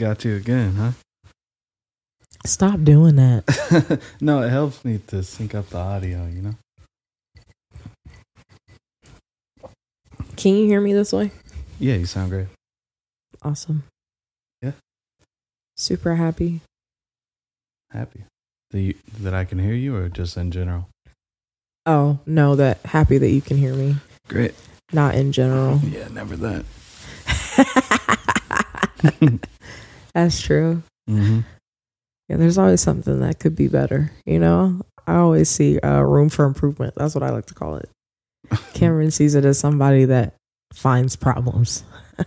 [0.00, 0.92] Got you again, huh?
[2.46, 4.00] Stop doing that.
[4.22, 6.54] no, it helps me to sync up the audio, you know?
[10.36, 11.32] Can you hear me this way?
[11.78, 12.46] Yeah, you sound great.
[13.42, 13.82] Awesome.
[14.62, 14.72] Yeah.
[15.76, 16.62] Super happy.
[17.90, 18.24] Happy.
[18.70, 20.88] That, you, that I can hear you or just in general?
[21.84, 23.96] Oh, no, that happy that you can hear me.
[24.28, 24.54] Great.
[24.94, 25.78] Not in general.
[25.84, 26.64] Yeah, never that.
[30.14, 30.82] That's true.
[31.08, 31.40] Mm-hmm.
[32.28, 34.12] Yeah, there's always something that could be better.
[34.24, 36.94] You know, I always see uh, room for improvement.
[36.96, 37.88] That's what I like to call it.
[38.74, 40.34] Cameron sees it as somebody that
[40.72, 41.82] finds problems.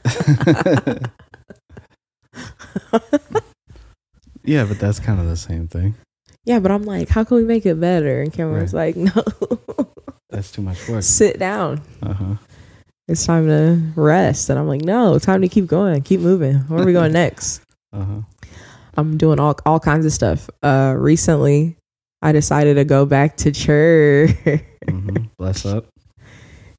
[4.44, 5.95] yeah, but that's kind of the same thing.
[6.45, 8.22] Yeah, but I'm like, how can we make it better?
[8.22, 9.11] And Cameron's like, no,
[10.30, 11.04] That's too much work.
[11.04, 11.81] sit down.
[12.02, 12.36] Uh huh.
[13.08, 14.50] It's time to rest.
[14.50, 16.56] And I'm like, no, time to keep going, keep moving.
[16.67, 17.61] Where are we going next?
[17.94, 18.22] Uh huh.
[18.97, 20.49] I'm doing all all kinds of stuff.
[20.61, 21.77] Uh, recently,
[22.22, 24.31] I decided to go back to church.
[24.83, 25.27] Mm-hmm.
[25.38, 25.86] Bless up.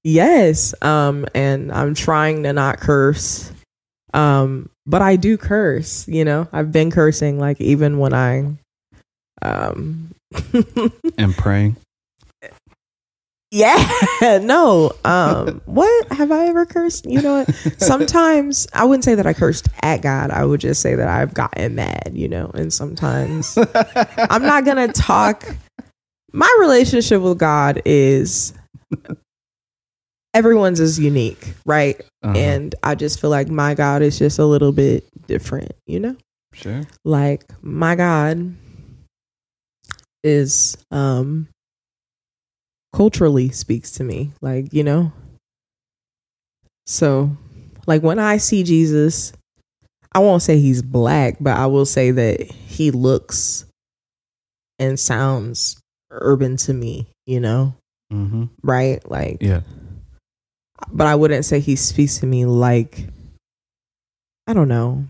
[0.02, 3.50] yes, um, and I'm trying to not curse.
[4.12, 6.06] Um, but I do curse.
[6.06, 8.56] You know, I've been cursing like even when I,
[9.40, 10.10] um,
[11.16, 11.76] And praying.
[13.54, 14.90] Yeah, no.
[15.04, 17.06] Um, what have I ever cursed?
[17.06, 17.54] You know what?
[17.78, 20.32] Sometimes I wouldn't say that I cursed at God.
[20.32, 22.10] I would just say that I've gotten mad.
[22.14, 23.56] You know, and sometimes
[24.18, 25.44] I'm not gonna talk.
[26.32, 28.52] My relationship with God is
[30.34, 32.00] everyone's is unique, right?
[32.24, 32.36] Uh-huh.
[32.36, 36.16] And I just feel like my God is just a little bit different, you know?
[36.54, 36.82] sure.
[37.04, 38.56] Like my God
[40.24, 41.48] is um
[42.94, 45.12] culturally speaks to me, like, you know.
[46.86, 47.36] So,
[47.86, 49.32] like when I see Jesus,
[50.12, 53.64] I won't say he's black, but I will say that he looks
[54.78, 57.74] and sounds urban to me, you know?
[58.12, 58.44] Mm-hmm.
[58.62, 59.00] Right?
[59.10, 59.62] Like Yeah.
[60.92, 63.06] but I wouldn't say he speaks to me like
[64.46, 65.04] I don't know.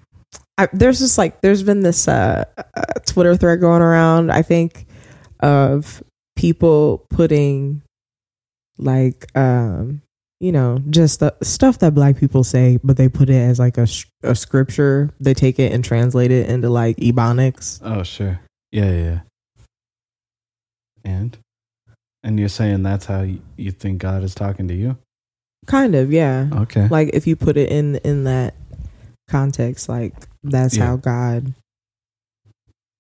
[0.57, 4.31] I, there's just like there's been this uh, uh, Twitter thread going around.
[4.31, 4.87] I think
[5.41, 6.03] of
[6.37, 7.83] people putting
[8.79, 10.03] like um
[10.41, 13.79] you know just the stuff that black people say, but they put it as like
[13.79, 13.87] a
[14.23, 15.11] a scripture.
[15.21, 17.81] They take it and translate it into like ebonics.
[17.83, 18.41] Oh, sure.
[18.73, 19.03] Yeah, yeah.
[19.03, 19.21] yeah.
[21.05, 21.39] And?
[22.23, 24.97] And you're saying that's how you, think God is talking to you?
[25.67, 26.49] Kind of, yeah.
[26.53, 26.89] Okay.
[26.89, 28.55] Like if you put it in in that
[29.29, 30.87] context, like that's Yeah.
[30.87, 31.55] how God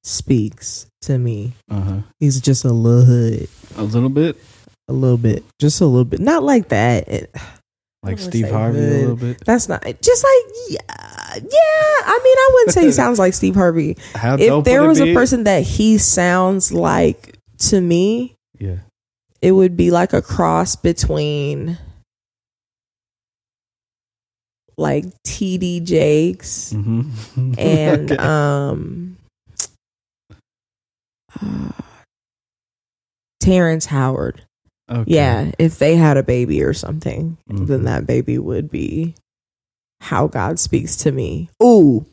[0.04, 1.54] speaks to me.
[1.70, 1.96] Uh huh.
[2.20, 4.36] He's just a little hood, A little bit?
[4.88, 6.20] a little bit, just a little bit.
[6.20, 7.08] Not like that.
[7.08, 7.34] It-
[8.04, 9.42] Like Steve Harvey a little bit?
[9.46, 11.94] that's not just like yeah, yeah.
[12.04, 13.96] I mean, I wouldn't say he sounds like Steve Harvey.
[14.14, 15.14] How If there was a be?
[15.14, 17.38] person that he sounds like
[17.70, 18.76] to me, Yeah.
[19.40, 21.78] it would be like a cross between
[24.76, 27.54] like TD Jakes Mm-hmm.
[27.58, 29.16] and um
[31.42, 31.70] uh,
[33.40, 34.42] Terrence Howard.
[34.90, 35.04] okay.
[35.10, 37.66] Yeah, if they had a baby or something, Mhm.
[37.66, 39.14] then that baby would be
[40.00, 41.48] how God speaks to me.
[41.62, 42.04] Ooh,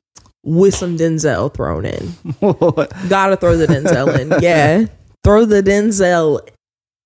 [0.43, 2.13] with some Denzel thrown in.
[3.09, 4.31] Gotta throw the Denzel in.
[4.41, 4.85] Yeah.
[5.23, 6.39] Throw the Denzel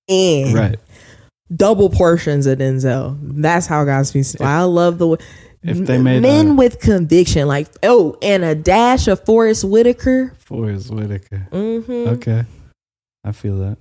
[0.08, 0.54] in.
[0.54, 0.78] right.
[1.54, 3.16] Double portions of Denzel.
[3.22, 4.32] That's how God speaks.
[4.32, 4.46] to me.
[4.48, 5.18] I love the way
[5.68, 10.32] If they made men a- with conviction, like oh, and a dash of Forest Whitaker,
[10.38, 11.48] Forest Whitaker.
[11.50, 12.08] mm-hmm.
[12.14, 12.44] Okay.
[13.24, 13.78] I feel that.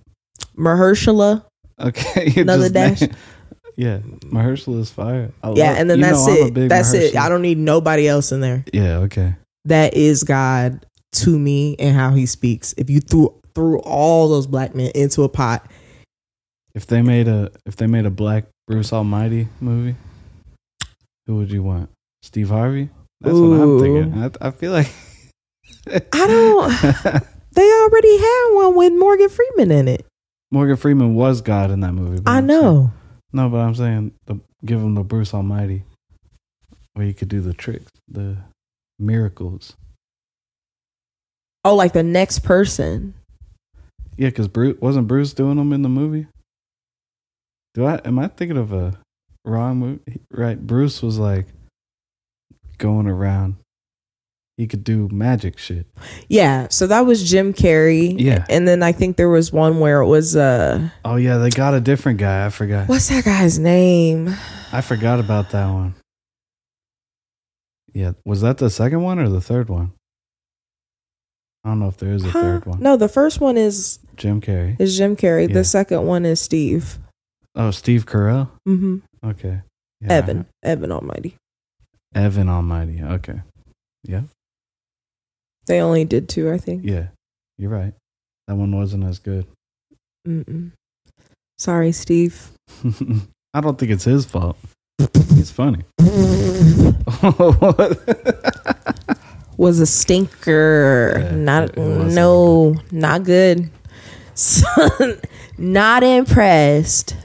[0.57, 1.43] Mahershala,
[1.79, 2.33] Okay.
[2.41, 3.01] Another dash?
[3.01, 3.15] named-
[3.75, 3.97] yeah.
[4.25, 5.31] Mahershala is fire.
[5.43, 6.69] I yeah, love- and then that's know I'm a it.
[6.69, 7.15] That's it.
[7.15, 8.63] I don't need nobody else in there.
[8.73, 8.97] Yeah.
[8.99, 9.35] Okay.
[9.65, 12.73] That is God to me and how He speaks.
[12.77, 15.65] If you threw threw all those black men into a pot,
[16.73, 19.95] If they made a if they made a black Bruce Almighty movie,
[21.27, 21.89] who would you want?
[22.23, 22.89] Steve Harvey?
[23.21, 24.23] That's what I'm thinking.
[24.41, 24.91] I, I feel like
[25.87, 27.23] I don't.
[27.53, 30.05] they already had one with Morgan Freeman in it.
[30.51, 32.21] Morgan Freeman was God in that movie.
[32.25, 32.91] I I'm saying- know.
[33.33, 35.83] no, but I'm saying the, give him the Bruce Almighty,
[36.93, 38.37] where he could do the tricks, the
[38.99, 39.75] miracles.
[41.63, 43.15] Oh, like the next person.
[44.17, 46.27] Yeah, because Bruce wasn't Bruce doing them in the movie.
[47.73, 48.97] Do I am I thinking of a
[49.45, 50.19] wrong movie?
[50.31, 51.45] Right, Bruce was like
[52.77, 53.55] going around.
[54.57, 55.85] He could do magic shit.
[56.29, 58.15] Yeah, so that was Jim Carrey.
[58.17, 58.45] Yeah.
[58.49, 61.73] And then I think there was one where it was uh Oh yeah, they got
[61.73, 62.45] a different guy.
[62.45, 62.87] I forgot.
[62.87, 64.33] what's that guy's name?
[64.71, 65.95] I forgot about that one.
[67.93, 68.13] Yeah.
[68.25, 69.91] Was that the second one or the third one?
[71.63, 72.41] I don't know if there is a Huh?
[72.41, 72.79] third one.
[72.79, 74.79] No, the first one is Jim Carrey.
[74.79, 75.47] is Jim Carrey.
[75.47, 75.55] Yeah.
[75.55, 76.99] The second one is Steve.
[77.55, 78.49] Oh, Steve Carell.
[78.65, 79.61] hmm Okay.
[80.01, 80.45] Yeah, Evan.
[80.63, 81.35] Evan Almighty.
[82.13, 83.01] Evan Almighty.
[83.03, 83.41] Okay.
[84.03, 84.21] Yeah.
[85.67, 86.83] They only did two, I think.
[86.85, 87.07] Yeah.
[87.57, 87.93] You're right.
[88.47, 89.47] That one wasn't as good.
[90.27, 90.71] Mm-mm.
[91.57, 92.51] Sorry, Steve.
[93.53, 94.57] I don't think it's his fault.
[95.33, 95.83] He's funny.
[99.57, 101.13] Was a stinker.
[101.17, 103.69] Yeah, not it- it wasn't no, not good.
[104.33, 105.19] Son,
[105.57, 107.15] not impressed.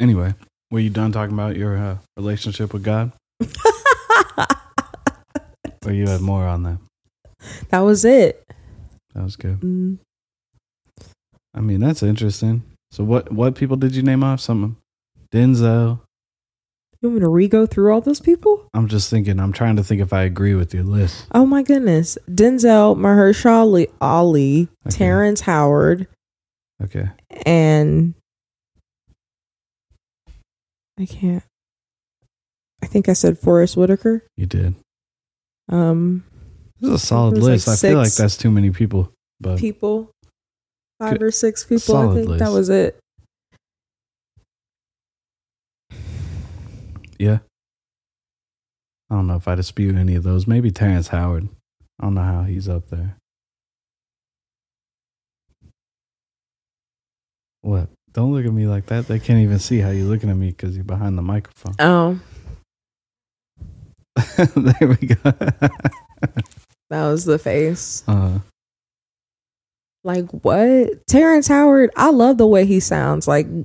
[0.00, 0.34] Anyway,
[0.70, 3.12] were you done talking about your uh, relationship with God?
[5.86, 6.78] Or you had more on that?
[7.68, 8.42] that was it.
[9.14, 9.60] That was good.
[9.60, 9.98] Mm.
[11.52, 12.62] I mean, that's interesting.
[12.90, 14.40] So what what people did you name off?
[14.40, 14.78] Some
[15.30, 16.00] Denzel.
[17.02, 18.66] You want me to re-go through all those people?
[18.72, 19.38] I'm just thinking.
[19.38, 21.26] I'm trying to think if I agree with your list.
[21.34, 22.16] Oh my goodness.
[22.30, 24.96] Denzel, Mahershala Ali, Ali Okay.
[24.96, 26.06] Terrence Howard,
[26.82, 27.10] Okay.
[27.44, 28.14] and
[30.98, 31.42] I can't.
[32.82, 34.22] I think I said Forest Whitaker.
[34.36, 34.74] You did.
[35.68, 36.24] Um,
[36.80, 37.68] This is a solid was like list.
[37.68, 39.10] I feel like that's too many people.
[39.40, 40.10] But people,
[41.00, 41.96] five or six people.
[41.96, 42.98] I think that was it.
[47.18, 47.38] yeah.
[49.10, 50.46] I don't know if I dispute any of those.
[50.46, 51.48] Maybe Terrence Howard.
[52.00, 53.16] I don't know how he's up there.
[57.62, 57.88] What?
[58.14, 59.08] Don't look at me like that.
[59.08, 61.74] They can't even see how you're looking at me because you're behind the microphone.
[61.80, 62.20] Oh,
[64.54, 65.16] there we go.
[66.90, 68.04] that was the face.
[68.06, 68.38] uh,
[70.04, 71.06] Like what?
[71.08, 73.26] Terrence Howard, I love the way he sounds.
[73.26, 73.64] Like y-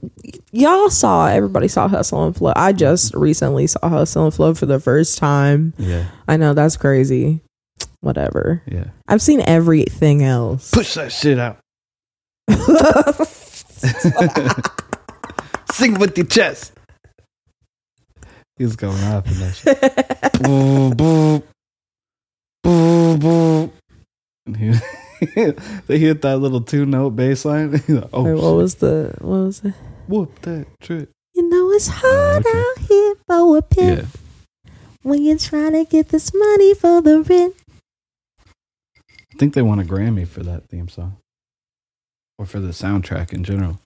[0.52, 2.54] y'all saw, everybody saw Hustle and Flow.
[2.56, 5.74] I just recently saw Hustle and Flow for the first time.
[5.78, 7.42] yeah, I know that's crazy.
[8.02, 8.64] Whatever.
[8.66, 8.86] yeah.
[9.08, 10.72] I've seen everything else.
[10.72, 11.60] Push that shit out.
[15.72, 16.74] Sing with your chest.
[18.58, 20.42] He's going off in that shit.
[20.44, 21.44] Boo, boo,
[22.64, 23.72] boo, boo.
[24.46, 24.72] And he,
[25.88, 27.72] they hit that little two note bass line.
[27.72, 28.56] Like, oh, Wait, what shit.
[28.56, 29.74] was the what was it?
[30.08, 31.10] whoop that trick.
[31.36, 32.58] You know it's oh, hard okay.
[32.58, 34.72] out here for a pimp Yeah.
[35.04, 37.56] when you're trying to get this money for the rent.
[39.08, 41.18] I think they won a Grammy for that theme song.
[42.40, 43.80] Or for the soundtrack in general.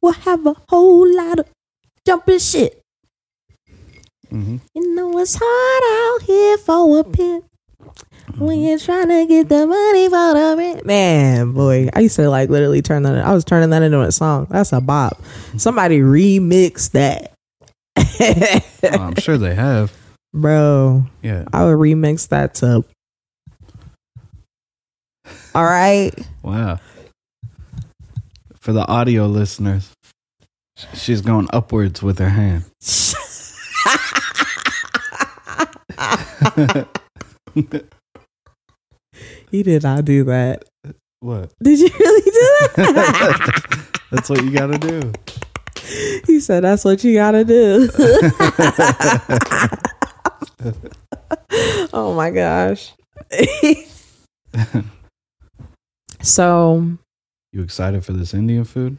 [0.00, 1.46] We'll have a whole lot of
[2.06, 2.80] jumping shit.
[4.30, 5.82] hmm You know it's hard
[6.16, 7.44] out here for a pimp
[8.38, 10.86] when you're trying to get the money for the rent.
[10.86, 13.16] Man, boy, I used to like literally turn that.
[13.26, 14.46] I was turning that into a song.
[14.50, 15.20] That's a bop.
[15.56, 17.32] Somebody remix that,
[18.84, 19.92] Oh, I'm sure they have.
[20.32, 21.04] bro.
[21.22, 21.44] Yeah.
[21.52, 22.84] I would remix that to.
[25.56, 26.12] All right.
[26.42, 26.78] Wow.
[28.66, 29.92] For the audio listeners,
[30.92, 32.64] she's going upwards with her hand.
[39.52, 40.64] he did not do that.
[41.20, 41.52] what?
[41.62, 42.32] Did you really do
[42.74, 44.00] that?
[44.10, 45.12] That's what you got to do.
[46.26, 47.88] he said, "That's what you gotta do."
[51.92, 52.92] oh my gosh.
[56.20, 56.98] so
[57.56, 58.98] You excited for this Indian food?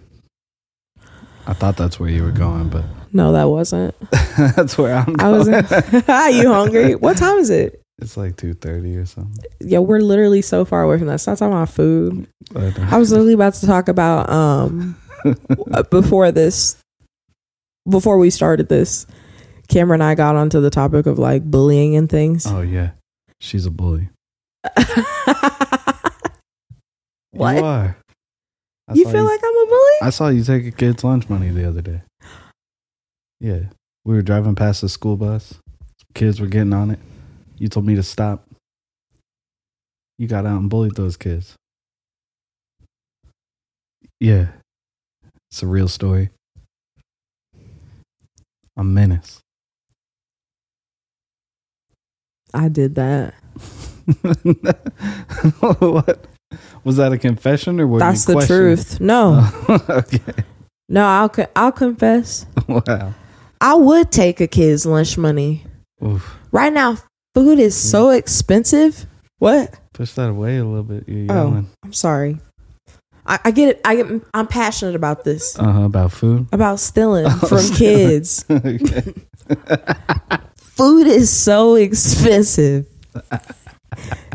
[1.46, 3.94] I thought that's where you were going, but no, that wasn't.
[4.56, 5.48] that's where I'm I was.
[5.48, 6.96] Are you hungry?
[6.96, 7.80] What time is it?
[8.00, 9.46] it's like 2.30 or something.
[9.60, 11.20] Yeah, we're literally so far away from that.
[11.20, 12.28] Stop talking about food.
[12.56, 14.98] Uh, I was literally about to talk about um
[15.92, 16.78] before this
[17.88, 19.06] before we started this.
[19.68, 22.48] Cameron and I got onto the topic of like bullying and things.
[22.48, 22.90] oh, yeah.
[23.40, 24.10] She's a bully.
[27.34, 27.96] what?
[28.94, 29.06] You.
[29.06, 29.98] I You feel like I'm a bully?
[30.02, 32.02] I saw you take a kid's lunch money the other day.
[33.40, 33.62] Yeah.
[34.06, 35.56] We were driving past the school bus.
[36.14, 37.00] Kids were getting on it.
[37.58, 38.46] You told me to stop.
[40.18, 41.56] You got out and bullied those kids.
[44.20, 44.48] Yeah.
[45.52, 46.30] It's a real story.
[48.76, 49.40] A menace.
[52.54, 53.34] I did that.
[55.80, 56.26] what?
[56.84, 59.00] Was that a confession or were That's the truth.
[59.02, 60.44] No, Oh, okay.
[60.90, 62.46] no, I'll I'll confess.
[62.68, 63.14] Wow.
[63.60, 65.64] I would take a kid's lunch money.
[66.04, 66.36] Oof.
[66.52, 66.98] Right now,
[67.34, 69.06] food is so expensive.
[69.40, 69.74] What?
[69.94, 71.04] Push that away a little bit.
[71.08, 71.66] You're Oh.
[71.84, 72.38] I'm sorry.
[73.26, 73.82] I, I get it.
[73.84, 74.08] I get.
[74.34, 75.58] I'm passionate about this.
[75.60, 75.82] Uh huh.
[75.84, 76.48] About food.
[76.54, 78.08] About stealing Oh, from stealing.
[78.08, 78.44] kids.
[80.58, 82.86] food is so expensive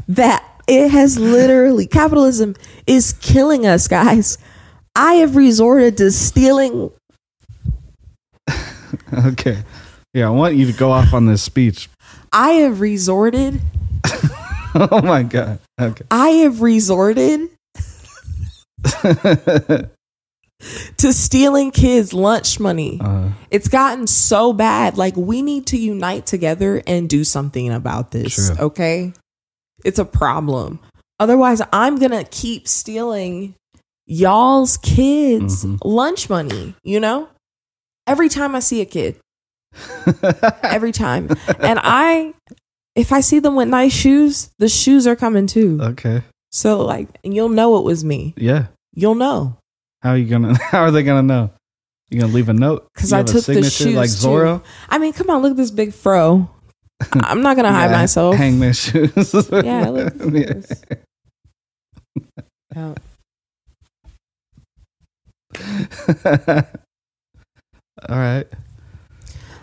[0.08, 2.54] that it has literally capitalism
[2.86, 4.38] is killing us, guys.
[4.96, 6.90] I have resorted to stealing.
[9.26, 9.62] Okay.
[10.12, 11.88] Yeah, I want you to go off on this speech.
[12.32, 13.60] I have resorted.
[14.74, 15.58] oh my god.
[15.80, 16.04] Okay.
[16.10, 17.48] I have resorted
[20.98, 22.98] to stealing kids' lunch money.
[23.02, 24.98] uh, It's gotten so bad.
[24.98, 28.34] Like, we need to unite together and do something about this.
[28.34, 28.56] True.
[28.66, 29.12] Okay.
[29.84, 30.78] It's a problem.
[31.20, 33.54] Otherwise, I'm going to keep stealing
[34.06, 35.78] y'all's kids' Mhm.
[35.84, 37.28] lunch money, you know?
[38.06, 39.16] Every time I see a kid,
[40.62, 41.28] every time.
[41.60, 42.34] and I,
[42.96, 45.78] if I see them with nice shoes, the shoes are coming too.
[45.80, 46.22] okay.
[46.50, 48.34] So, like, and you'll know it was me.
[48.36, 48.66] Yeah.
[48.92, 49.56] You'll know.
[50.02, 50.58] How are you gonna?
[50.70, 51.50] How are they gonna know?
[52.10, 52.86] You gonna leave a note?
[52.94, 54.62] Because I took the signature like shoes, too.
[54.90, 56.50] I mean, come on, look at this big fro.
[57.14, 58.36] I'm not going to hide Yeah, myself.
[58.36, 59.34] Hang their shoes.
[59.52, 60.54] Yeah, look Yeah.
[62.74, 62.94] Yeah.
[68.08, 68.46] all right.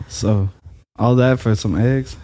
[0.07, 0.49] So,
[0.97, 2.15] all that for some eggs.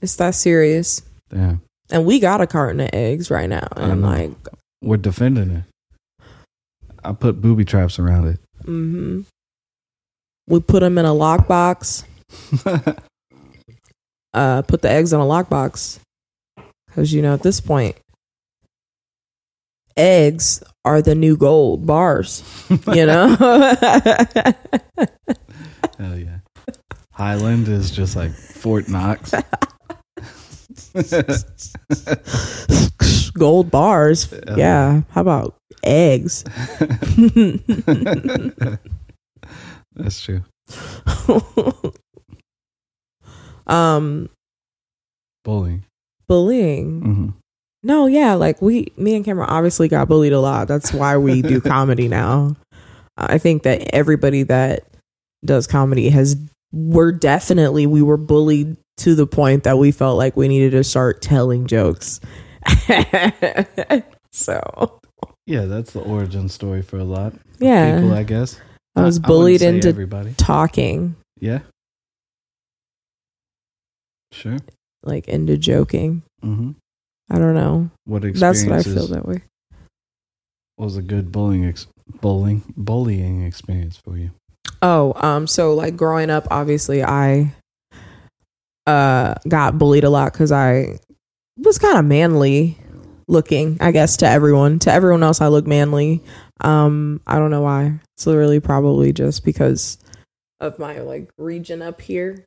[0.00, 1.02] It's that serious.
[1.30, 3.66] Damn, And we got a carton of eggs right now.
[3.76, 4.30] And I'm like,
[4.82, 5.64] we're defending it.
[7.02, 8.38] I put booby traps around it.
[8.62, 9.20] mm-hmm.
[10.46, 12.04] We put them in a lockbox.
[14.34, 16.00] Uh, put the eggs in a lockbox.
[16.86, 17.96] Because, you know, at this point,
[19.96, 22.42] eggs are the new gold bars.
[22.92, 23.28] You know?
[25.98, 26.38] Hell yeah.
[27.12, 29.32] Highland is just like Fort Knox.
[33.34, 34.32] gold bars.
[34.32, 34.56] Yeah.
[34.56, 35.02] Yeah.
[35.10, 36.42] How about eggs?
[39.94, 40.42] That's true.
[43.66, 44.28] Um,
[45.44, 45.84] Bullying.
[46.26, 47.00] bullying.
[47.00, 47.28] hmm
[47.82, 50.68] No, yeah, like we, me and Cameron obviously got bullied a lot.
[50.68, 52.56] That's why we do comedy now.
[53.16, 54.84] I think that everybody that
[55.44, 56.36] does comedy has,
[56.72, 60.82] we're definitely, we were bullied to the point that we felt like we needed to
[60.84, 62.20] start telling jokes.
[64.32, 65.00] so,
[65.46, 68.58] Yeah, that's the origin story for a lot yeah, people, I guess.
[68.96, 70.34] I was bullied say into everybody.
[70.36, 71.60] talking, Yeah.
[74.34, 74.58] Sure.
[75.02, 76.22] like into joking.
[76.42, 76.72] hmm
[77.30, 77.90] I don't know.
[78.04, 79.42] What That's what I feel that way.
[80.76, 81.86] was a good bullying ex-
[82.20, 84.30] bullying bullying experience for you?
[84.82, 87.54] Oh, um, so like growing up, obviously I
[88.86, 90.98] uh got bullied a lot because I
[91.56, 92.76] was kind of manly
[93.28, 94.78] looking, I guess, to everyone.
[94.80, 96.22] To everyone else, I look manly.
[96.60, 98.00] Um, I don't know why.
[98.16, 99.96] It's literally probably just because
[100.60, 102.44] of my like region up here.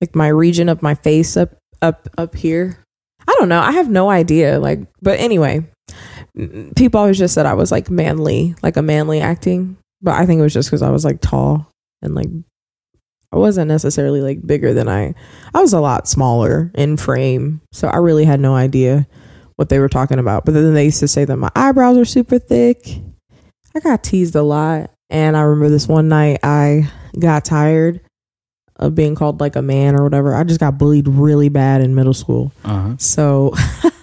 [0.00, 2.82] Like my region of my face up up up here.
[3.28, 3.60] I don't know.
[3.60, 4.58] I have no idea.
[4.58, 5.66] Like, but anyway,
[6.76, 9.76] people always just said I was like manly, like a manly acting.
[10.02, 11.70] But I think it was just because I was like tall
[12.02, 12.28] and like
[13.32, 15.14] I wasn't necessarily like bigger than I.
[15.54, 19.06] I was a lot smaller in frame, so I really had no idea
[19.56, 20.44] what they were talking about.
[20.44, 23.00] But then they used to say that my eyebrows are super thick.
[23.74, 28.00] I got teased a lot, and I remember this one night I got tired
[28.80, 30.34] of being called like a man or whatever.
[30.34, 32.50] I just got bullied really bad in middle school.
[32.64, 32.94] Uh huh.
[32.98, 33.54] So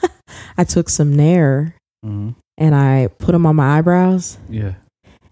[0.58, 2.30] I took some Nair hmm
[2.60, 4.74] and I put them on my eyebrows Yeah.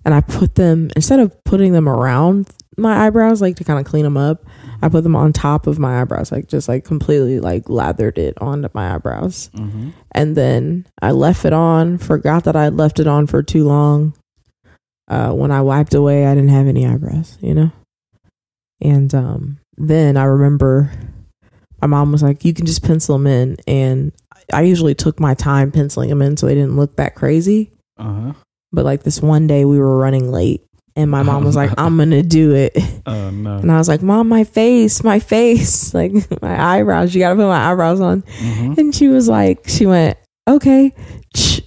[0.03, 3.85] and I put them instead of putting them around my eyebrows like to kind of
[3.85, 4.43] clean them up,
[4.81, 8.33] I put them on top of my eyebrows, like just like completely like lathered it
[8.41, 9.49] onto my eyebrows.
[9.55, 13.41] hmm And then I left it on, forgot that I had left it on for
[13.41, 14.13] too long.
[15.07, 17.71] Uh, when I wiped away, I didn't have any eyebrows, you know?
[18.85, 20.91] And um, then I remember
[21.81, 23.57] my mom was like, You can just pencil them in.
[23.67, 24.11] And
[24.53, 27.71] I usually took my time penciling them in so they didn't look that crazy.
[27.97, 28.33] Uh huh.
[28.71, 30.61] But like this one day we were running late
[30.95, 32.73] and my mom was like, I'm gonna do it.
[33.07, 33.57] Oh no.
[33.57, 36.11] And I was like, Mom, my face, my face, like
[36.41, 37.15] my eyebrows.
[37.15, 38.23] You gotta put my eyebrows on.
[38.27, 40.93] hmm And she was like, she went, Okay.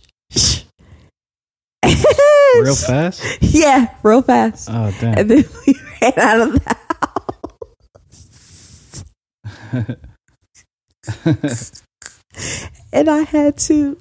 [2.61, 3.23] Real fast.
[3.41, 4.69] Yeah, real fast.
[4.71, 5.19] Oh damn.
[5.19, 6.88] And then we ran out of house.
[12.93, 13.99] And I had to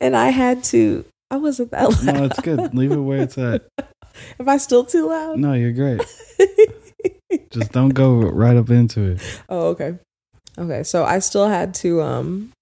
[0.00, 2.04] and I had to I wasn't that loud.
[2.04, 2.74] no, it's good.
[2.74, 3.66] Leave it where it's at.
[4.40, 5.38] Am I still too loud?
[5.38, 6.02] No, you're great.
[7.50, 9.40] Just don't go right up into it.
[9.48, 9.94] Oh, okay.
[10.58, 12.52] Okay, so I still had to um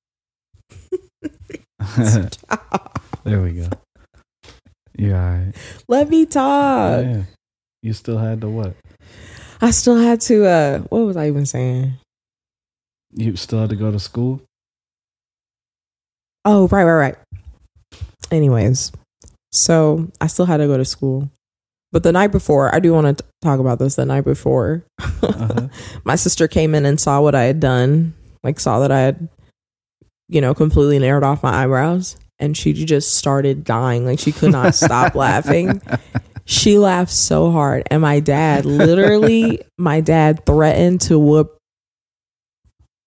[3.25, 3.69] there we go.
[4.97, 5.25] Yeah.
[5.25, 5.53] All right.
[5.89, 7.05] let me talk.
[7.05, 7.23] yeah.
[7.83, 8.75] You still had to what?
[9.61, 10.47] I still had to.
[10.47, 11.95] uh What was I even saying?
[13.13, 14.41] You still had to go to school?
[16.45, 17.17] Oh, right, right, right.
[18.31, 18.93] Anyways,
[19.53, 21.29] so I still had to go to school.
[21.93, 23.97] But the night before, I do want to talk about this.
[23.97, 25.69] The night before, Uh-huh.
[26.05, 28.15] my sister came in and saw what I had done,
[28.45, 29.29] like saw that I had,
[30.29, 34.07] you know, completely narrowed off my eyebrows, and she just started dying.
[34.07, 35.83] Like she could not stop laughing.
[36.51, 41.57] She laughed so hard, and my dad literally, my dad threatened to whoop,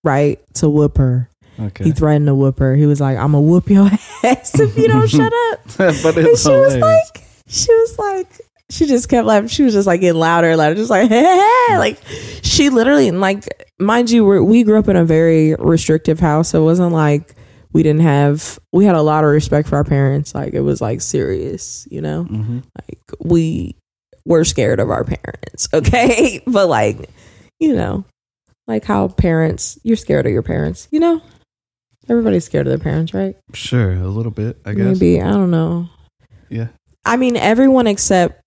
[0.02, 1.30] right, to whoop her.
[1.60, 1.84] Okay.
[1.84, 2.74] He threatened to whoop her.
[2.74, 3.86] He was like, "I'm gonna whoop your
[4.24, 8.42] ass if you don't shut up." but And it's she was like, she was like,
[8.70, 9.50] she just kept laughing.
[9.50, 12.00] She was just like getting louder and louder, just like, like
[12.44, 13.46] she literally, and like,
[13.78, 16.50] mind you, we're, we grew up in a very restrictive house.
[16.50, 17.36] So it wasn't like
[17.74, 20.34] we didn't have, we had a lot of respect for our parents.
[20.36, 22.64] Like it was like serious, you know, Mhm.
[22.88, 23.76] like we
[24.26, 25.68] were scared of our parents.
[25.74, 26.42] Okay.
[26.48, 27.10] but like,
[27.60, 28.06] you know,
[28.68, 31.22] like how parents, you're scared of your parents, you know?
[32.10, 33.36] Everybody's scared of their parents, right?
[33.54, 35.00] Sure, a little bit, I guess.
[35.00, 35.88] Maybe I don't know.
[36.50, 36.68] Yeah.
[37.06, 38.40] I mean, everyone except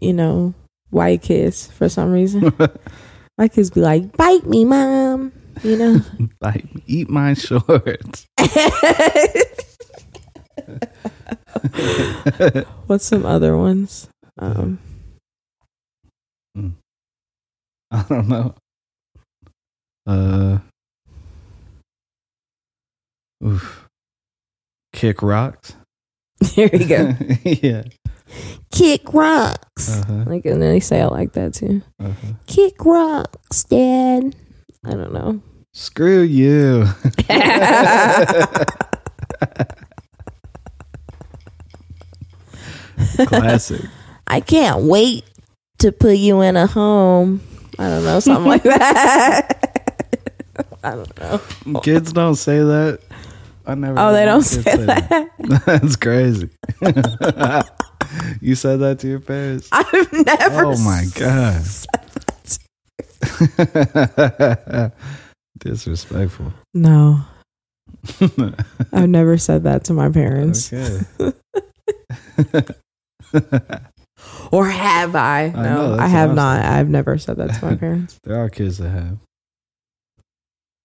[0.00, 0.52] you know
[0.90, 2.42] white kids for some reason.
[3.36, 5.32] white kids be like, "Bite me, mom,"
[5.62, 6.00] you know.
[6.40, 8.26] like, eat my shorts.
[12.86, 14.08] What's some other ones?
[14.38, 14.78] Um,
[17.90, 18.54] I don't know.
[20.06, 20.58] Uh,
[23.44, 23.86] oof.
[24.92, 25.76] Kick rocks.
[26.44, 27.14] here we go.
[27.44, 27.84] yeah.
[28.72, 29.96] Kick rocks.
[30.00, 30.24] Uh-huh.
[30.26, 31.82] Like, and then they say I like that too.
[32.00, 32.32] Uh-huh.
[32.46, 34.34] Kick rocks, Dad.
[34.84, 35.40] I don't know.
[35.72, 36.86] Screw you.
[43.26, 43.80] Classic.
[44.26, 45.24] I can't wait
[45.78, 47.40] to put you in a home.
[47.78, 49.90] I don't know, something like that.
[50.84, 51.20] I don't
[51.66, 51.80] know.
[51.80, 53.00] Kids don't say that.
[53.66, 53.98] I never.
[53.98, 55.30] Oh, they don't say that.
[55.66, 56.50] That's crazy.
[58.40, 59.68] you said that to your parents?
[59.72, 60.66] I've never.
[60.66, 61.62] Oh my god.
[65.58, 66.52] Disrespectful.
[66.74, 67.20] No,
[68.92, 70.72] I've never said that to my parents.
[70.72, 71.00] okay.
[74.50, 75.48] Or have I?
[75.48, 76.64] know, No, that's I have not.
[76.64, 78.18] I've never said that to my parents.
[78.24, 79.18] there are kids that have.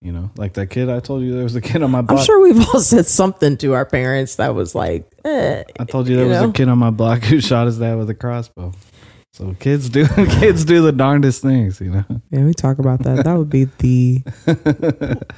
[0.02, 2.20] You know, like that kid I told you there was a kid on my block.
[2.20, 5.64] I'm sure we've all said something to our parents that was like, eh.
[5.80, 6.50] I told you there you was know?
[6.50, 8.72] a kid on my block who shot his dad with a crossbow.
[9.34, 10.08] So kids do
[10.40, 12.06] kids do the darndest things, you know.
[12.32, 13.26] Yeah, we talk about that.
[13.26, 14.24] That would be the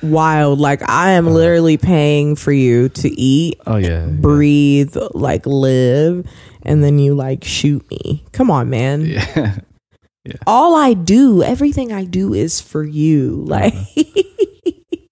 [0.01, 0.59] wild.
[0.59, 1.35] Like I am uh-huh.
[1.35, 4.07] literally paying for you to eat, oh yeah.
[4.07, 6.27] breathe, like live,
[6.63, 8.25] and then you like shoot me.
[8.31, 9.05] Come on, man.
[9.05, 9.57] Yeah.
[10.47, 13.47] All I do, everything I do is for you.
[13.51, 14.03] Uh-huh.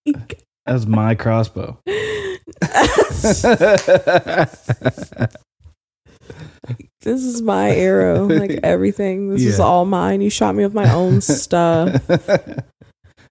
[0.06, 1.80] Like That's my crossbow.
[7.02, 8.28] this is my arrow.
[8.40, 9.30] Like everything.
[9.30, 10.22] This is all mine.
[10.22, 12.02] You shot me with my own stuff.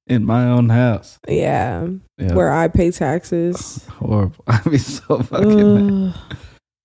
[0.06, 1.18] In my own house.
[1.28, 1.86] Yeah.
[2.16, 2.34] Yeah.
[2.34, 3.84] Where I pay taxes.
[3.90, 4.42] horrible.
[4.46, 6.14] I'd be so fucking mad.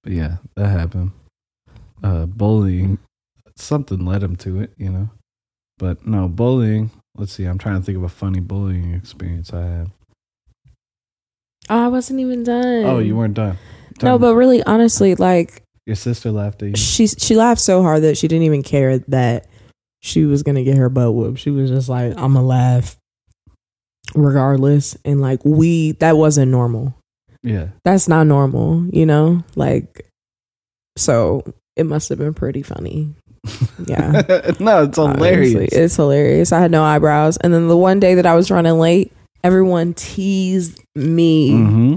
[0.03, 1.11] But yeah, that happened.
[2.03, 2.97] Uh bullying.
[3.55, 5.09] Something led him to it, you know.
[5.77, 6.91] But no, bullying.
[7.15, 9.91] Let's see, I'm trying to think of a funny bullying experience I had.
[11.69, 12.83] Oh, I wasn't even done.
[12.85, 13.57] Oh, you weren't done.
[14.01, 14.21] No, Done.
[14.21, 16.75] but really, honestly, like your sister laughed at you.
[16.75, 19.47] she she laughed so hard that she didn't even care that
[20.01, 21.39] she was gonna get her butt whooped.
[21.39, 22.97] She was just like, "I'm gonna laugh,
[24.15, 26.93] regardless." And like we, that wasn't normal.
[27.41, 27.67] Yeah.
[27.83, 29.43] That's not normal, you know.
[29.55, 30.07] Like,
[30.95, 31.43] so
[31.75, 33.13] it must have been pretty funny.
[33.85, 34.21] Yeah.
[34.61, 35.55] no, it's hilarious.
[35.55, 36.53] Honestly, it's hilarious.
[36.53, 39.11] I had no eyebrows, and then the one day that I was running late,
[39.43, 41.51] everyone teased me.
[41.51, 41.95] hmm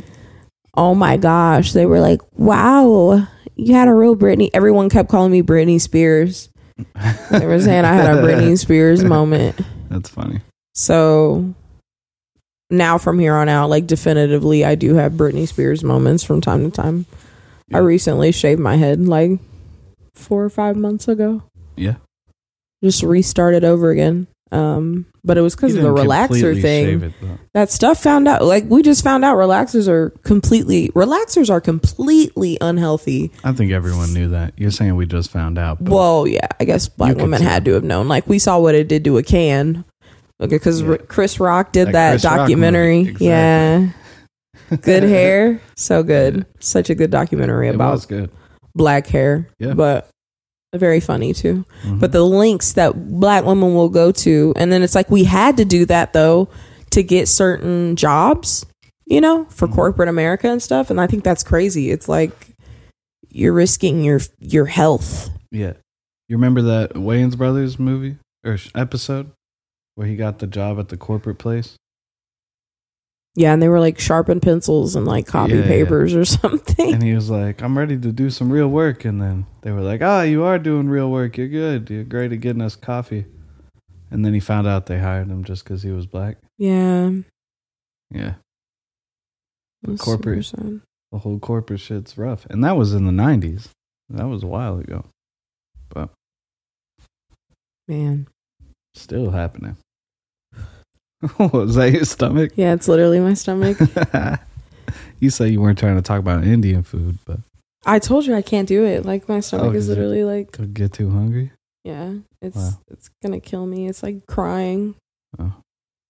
[0.77, 1.73] Oh my gosh.
[1.73, 4.51] They were like, wow, you had a real Britney.
[4.55, 6.49] Everyone kept calling me Britney Spears.
[7.31, 9.59] They were saying I had a Britney Spears moment.
[9.89, 10.41] That's funny.
[10.75, 11.55] So
[12.71, 16.71] now from here on out, like definitively, I do have Britney Spears moments from time
[16.71, 17.07] to time.
[17.73, 19.41] I recently shaved my head like
[20.15, 21.43] four or five months ago.
[21.77, 21.97] Yeah.
[22.85, 24.27] Just restarted over again.
[24.53, 27.03] Um, but it was because of the relaxer thing.
[27.03, 27.13] it,
[27.53, 32.57] that stuff found out like we just found out relaxers are completely relaxers are completely
[32.61, 34.55] unhealthy I think everyone knew that.
[34.57, 35.81] You're saying we just found out.
[35.81, 38.87] Well yeah i guess black women had to have known like we saw what it
[38.87, 39.85] did to a can
[40.41, 40.97] okay because Yeah.
[41.09, 43.27] chris rock did That that, documentary exactly.
[43.27, 43.89] yeah
[44.81, 48.31] good hair so good such a good documentary it about was good.
[48.77, 49.75] black hair Yeah.
[49.75, 50.09] but
[50.79, 51.65] very funny too.
[51.85, 52.01] Mhm.
[52.01, 55.57] But the links that black women will go to, and then it's like we had
[55.59, 56.49] to do that though
[56.91, 58.65] to get certain jobs,
[59.07, 59.75] you know, for Mhm.
[59.75, 60.91] corporate America and stuff.
[60.91, 61.91] And I think that's crazy.
[61.91, 62.33] It's like
[63.31, 65.31] you're risking your your health.
[65.51, 65.73] yeah,
[66.29, 69.31] you remember that Wayans Brothers movie or episode
[69.95, 71.77] where he got the job at the corporate place?
[73.39, 75.67] Yeah, and they were like sharpened pencils and like copy Yeah, yeah.
[75.67, 76.95] papers or something.
[76.95, 79.83] and he was like, "I'm ready to do some real work." And then they were
[79.83, 81.37] like, "Ah, you are doing real work.
[81.37, 81.91] You're good.
[81.91, 83.27] You're great at getting us coffee."
[84.11, 86.39] And then he found out they hired him just because he was black.
[86.57, 87.11] yeah,
[88.11, 88.35] Yeah,
[89.83, 90.51] that's corporate.
[91.13, 93.69] the whole corporate shit's rough, and that was in the '90s.
[94.09, 95.05] That was a while ago,
[95.91, 96.09] but
[97.89, 98.29] man.
[98.95, 99.77] still happening.
[101.53, 102.53] was that your stomach?
[102.57, 103.79] Yeah, it's literally my stomach.
[105.21, 107.39] you say you weren't trying to talk about Indian food, but
[107.85, 109.05] I told you I can't do it.
[109.05, 111.53] Like my stomach Oh, is literally like get too hungry.
[111.85, 112.71] yeah, it's Wow.
[112.91, 113.89] it's gonna kill me.
[113.89, 114.95] It's like crying.
[115.39, 115.55] Oh.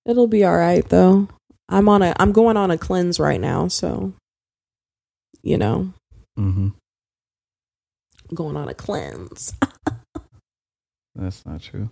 [0.05, 1.29] It'll be all right though.
[1.69, 4.13] I'm on a I'm going on a cleanse right now, so
[5.43, 5.93] you know,
[6.39, 6.69] Mm-hmm.
[8.35, 9.55] going on a cleanse.
[11.15, 11.89] That's not true.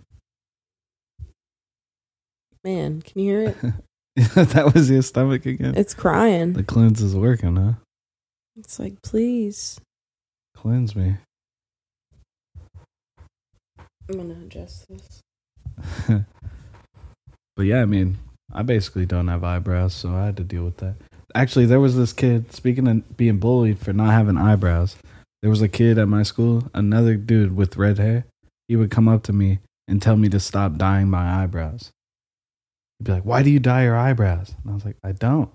[2.65, 3.57] Man, can you hear it?
[4.35, 5.75] that was your stomach again.
[5.77, 6.55] It's crying.
[6.55, 7.73] The cleanse is working, huh?
[8.57, 9.79] It's like, please.
[10.55, 11.17] Cleanse me.
[14.09, 15.21] I'm gonna adjust this.
[17.57, 18.19] but yeah, I mean,
[18.53, 20.95] I basically don't have eyebrows, so I had to deal with that.
[21.35, 24.97] Actually, there was this kid, speaking of being bullied for not having eyebrows,
[25.43, 28.25] there was a kid at my school, another dude with red hair.
[28.69, 31.91] He would come up to me and tell me to stop dyeing my eyebrows.
[33.05, 34.55] Be like, Why do you dye your eyebrows?
[34.63, 35.51] And I was like, I don't.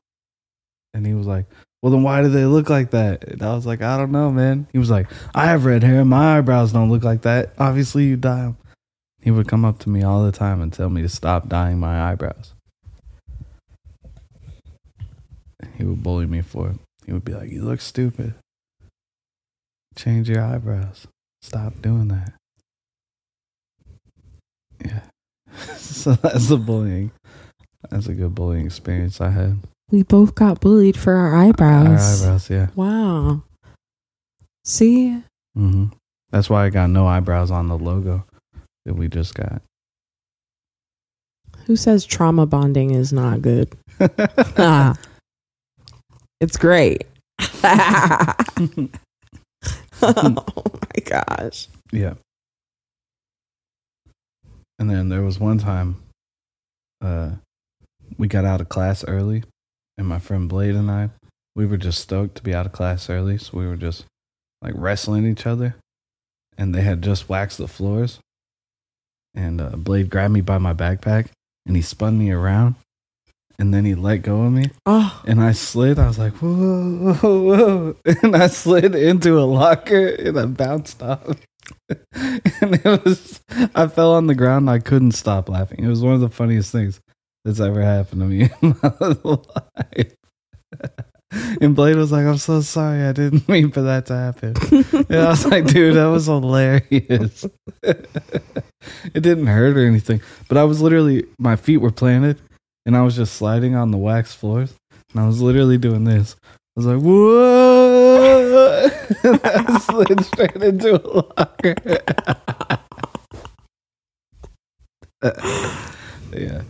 [0.93, 1.45] And he was like,
[1.81, 3.23] Well, then why do they look like that?
[3.25, 4.67] And I was like, I don't know, man.
[4.71, 6.05] He was like, I have red hair.
[6.05, 7.53] My eyebrows don't look like that.
[7.57, 8.57] Obviously, you dye them.
[9.21, 11.79] He would come up to me all the time and tell me to stop dyeing
[11.79, 12.53] my eyebrows.
[15.75, 16.77] He would bully me for it.
[17.05, 18.35] He would be like, You look stupid.
[19.95, 21.07] Change your eyebrows.
[21.41, 22.33] Stop doing that.
[24.85, 25.01] Yeah.
[25.75, 27.12] so that's the bullying.
[27.89, 29.59] That's a good bullying experience I had.
[29.91, 32.21] We both got bullied for our eyebrows.
[32.23, 32.67] Our eyebrows, yeah.
[32.75, 33.43] Wow.
[34.65, 35.21] See?
[35.55, 35.85] hmm
[36.31, 38.25] That's why I got no eyebrows on the logo
[38.85, 39.61] that we just got.
[41.65, 43.75] Who says trauma bonding is not good?
[44.57, 44.95] Ah.
[46.39, 47.05] it's great.
[47.63, 48.35] oh
[50.01, 51.67] my gosh.
[51.91, 52.13] Yeah.
[54.77, 55.97] And then there was one time
[57.01, 57.31] uh
[58.19, 59.43] we got out of class early
[59.97, 61.10] and my friend Blade and I
[61.60, 64.05] we were just stoked to be out of class early, so we were just
[64.62, 65.75] like wrestling each other
[66.58, 68.19] and they had just waxed the floors.
[69.36, 71.27] And uh, Blade grabbed me by my backpack
[71.65, 72.75] and he spun me around
[73.58, 75.99] and then he let go of me Oh, and I slid.
[75.99, 77.95] I was like, whoa, whoa, whoa.
[78.23, 81.27] And I slid into a locker and I bounced off.
[81.89, 83.41] and it was,
[83.75, 85.84] I fell on the ground I couldn't stop laughing.
[85.84, 87.01] It was one of the funniest things
[87.43, 90.15] that's ever happened to me in my life.
[91.62, 93.04] And Blade was like, I'm so sorry.
[93.04, 94.56] I didn't mean for that to happen.
[95.10, 97.45] And I was like, dude, that was hilarious.
[97.84, 98.08] it
[99.13, 100.21] didn't hurt or anything.
[100.47, 102.39] But I was literally, my feet were planted
[102.86, 104.73] and I was just sliding on the wax floors.
[105.12, 106.36] And I was literally doing this.
[106.43, 108.89] I was like, whoa!
[109.23, 111.04] and I slid straight into a
[111.38, 111.75] locker.
[116.34, 116.62] yeah.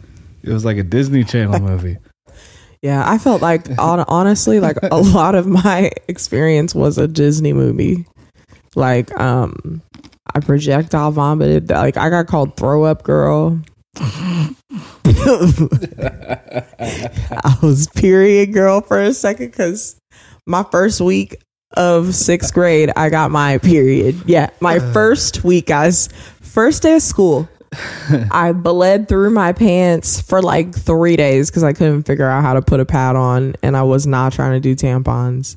[0.44, 1.98] It was like a Disney Channel movie.
[2.82, 3.10] yeah.
[3.10, 8.06] I felt like, on, honestly, like a lot of my experience was a Disney movie.
[8.76, 9.82] Like, um,
[10.34, 11.70] I projectile vomited.
[11.70, 13.60] Like, I got called throw up girl.
[14.00, 14.54] I
[17.62, 19.98] was period girl for a second because
[20.46, 21.36] my first week
[21.76, 24.16] of sixth grade, I got my period.
[24.26, 26.10] Yeah, my first week, guys.
[26.42, 27.50] First day of school.
[28.32, 32.54] I bled through my pants for like three days because I couldn't figure out how
[32.54, 35.56] to put a pad on, and I was not trying to do tampons.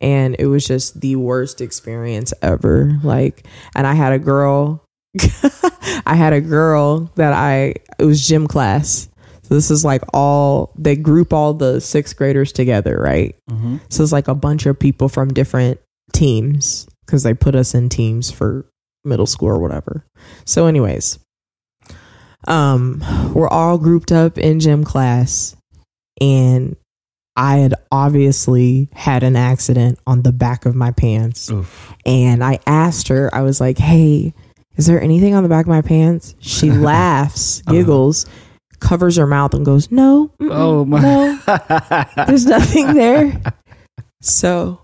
[0.00, 2.98] And it was just the worst experience ever.
[3.02, 4.84] Like, and I had a girl,
[6.06, 9.08] I had a girl that I, it was gym class.
[9.44, 13.36] So this is like all, they group all the sixth graders together, right?
[13.48, 13.78] Mm-hmm.
[13.88, 15.80] So it's like a bunch of people from different
[16.12, 18.66] teams because they put us in teams for
[19.04, 20.04] middle school or whatever.
[20.44, 21.18] So, anyways,
[22.46, 23.02] um,
[23.34, 25.56] we're all grouped up in gym class,
[26.20, 26.76] and
[27.36, 31.50] I had obviously had an accident on the back of my pants.
[31.50, 31.92] Oof.
[32.06, 34.32] And I asked her, I was like, hey,
[34.76, 36.34] is there anything on the back of my pants?
[36.40, 38.24] She laughs, giggles,
[38.80, 41.00] covers her mouth, and goes, no, Oh my.
[41.00, 41.38] no,
[42.26, 43.40] there's nothing there.
[44.22, 44.80] So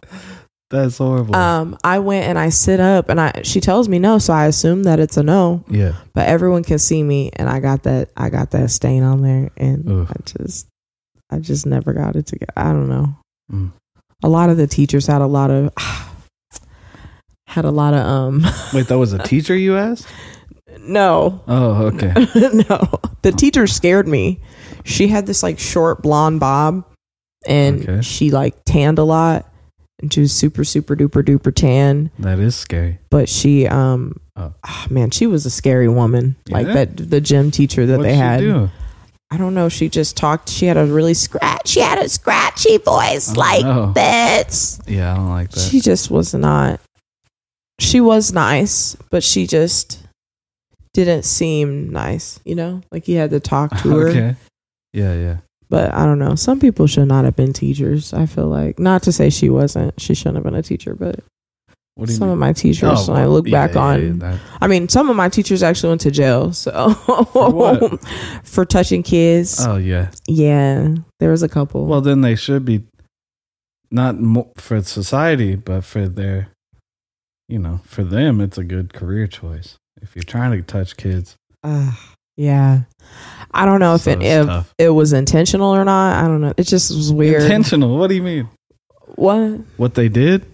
[0.73, 1.37] That's horrible.
[1.37, 4.47] um, I went and I sit up, and I she tells me no, so I
[4.47, 5.63] assume that it's a no.
[5.69, 5.93] yeah.
[6.15, 9.51] But everyone can see me, and I got that I got that stain on there,
[9.57, 10.07] and Ugh.
[10.11, 10.67] I just
[11.31, 12.53] I just never got it together.
[12.57, 13.15] I don't know.
[13.53, 13.71] Mm.
[14.25, 15.71] A lot of the teachers had a lot of
[17.47, 18.43] had a lot of um
[18.75, 20.07] Wait, that was a teacher you asked?
[20.81, 22.13] no Oh, okay.
[22.69, 22.89] no
[23.23, 24.41] the teacher scared me.
[24.85, 26.85] She had this like short blonde bob,
[27.47, 28.01] and Okay.
[28.03, 29.52] she like tanned a lot,
[30.03, 32.11] and she was super super duper duper tan.
[32.19, 32.99] That is scary.
[33.11, 34.55] but she um Oh.
[34.65, 38.17] ah, man she was a scary woman like that the gym teacher that What'd they
[38.17, 38.71] had do?
[39.31, 42.79] i don't know she just talked she had a really scratch she had a scratchy
[42.79, 43.93] voice Oh, like no.
[43.93, 45.61] this Yeah, I don't like that.
[45.61, 46.81] she just was not
[47.79, 49.99] she was nice but she just
[50.95, 54.37] didn't seem nice you know like you had to talk to her okay.
[54.95, 55.37] Yeah, yeah.
[55.73, 59.03] But i don't know some people should not have been teachers i feel like not
[59.03, 61.17] to say she wasn't she shouldn't have been a teacher but
[61.95, 62.35] What do you some mean?
[62.35, 65.09] of my teachers Oh, when i look yeah, back yeah, on yeah, I mean, some
[65.11, 66.53] of my teachers actually went to jail.
[66.53, 66.91] So
[67.33, 68.01] what?
[68.45, 70.11] for touching kids, oh, yeah.
[70.29, 71.87] yeah, there was a couple.
[71.87, 72.85] Well, then they should be
[73.91, 76.49] not mo- for society, but for their,
[77.49, 79.77] you know, for them, it's a good career choice.
[80.01, 81.93] If you're trying to touch kids, uh,
[82.37, 82.83] yeah,
[83.53, 84.75] I don't know if so it if tough.
[84.79, 86.25] it was intentional or not.
[86.25, 86.53] I don't know.
[86.57, 87.43] It just was weird.
[87.43, 87.99] intentional.
[87.99, 88.49] What do you mean?
[89.17, 89.61] what?
[89.77, 90.45] What they did?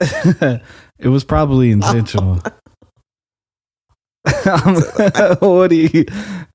[0.00, 0.62] it
[1.08, 2.40] was probably intentional.
[5.40, 6.04] what do you?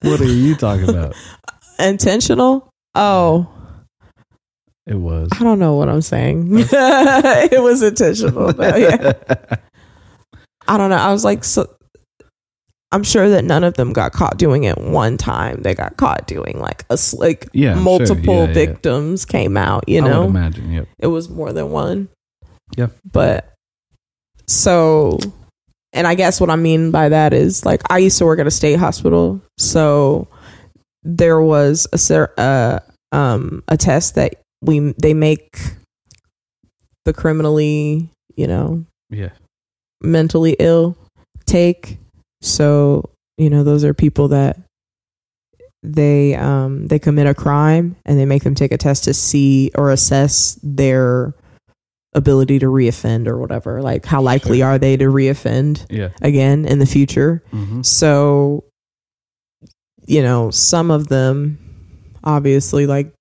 [0.01, 1.15] What are you talking about?
[1.79, 2.69] Intentional?
[2.93, 3.47] Oh,
[4.87, 5.29] It was.
[5.33, 6.47] I don't know what I'm saying.
[6.51, 8.53] it was intentional.
[8.53, 9.13] Though, yeah.
[10.67, 10.95] I don't know.
[10.95, 11.67] I was like, so,
[12.95, 15.61] I'm sure that none of them got caught doing it one time.
[15.61, 17.83] They got caught doing like a like Yeah, I'm sure.
[17.83, 18.53] multiple Yeah, yeah.
[18.53, 19.87] victims came out.
[19.87, 20.71] You I know, would imagine.
[20.71, 20.87] Yep.
[20.99, 22.09] it was more than one.
[22.77, 22.87] Yeah.
[23.11, 23.51] But
[24.47, 25.19] so,
[25.93, 28.47] and I guess what I mean by that is like I used to work at
[28.47, 30.27] a state hospital, so
[31.03, 32.79] there was a uh,
[33.11, 35.57] um a test that we they make
[37.05, 39.29] the criminally, you know, Yeah.
[40.01, 40.97] mentally ill
[41.45, 41.97] take.
[42.45, 44.57] So, you know, those are people that
[45.83, 49.71] they um they commit a crime and they make them take a test to see
[49.75, 51.33] or assess their
[52.15, 53.81] ability to reoffend or whatever.
[53.81, 54.67] Like how likely Sure.
[54.69, 56.09] are they to reoffend Yeah.
[56.21, 57.43] again in the future?
[57.51, 58.63] hmm So,
[60.07, 61.59] you know, some of them
[62.23, 63.11] obviously like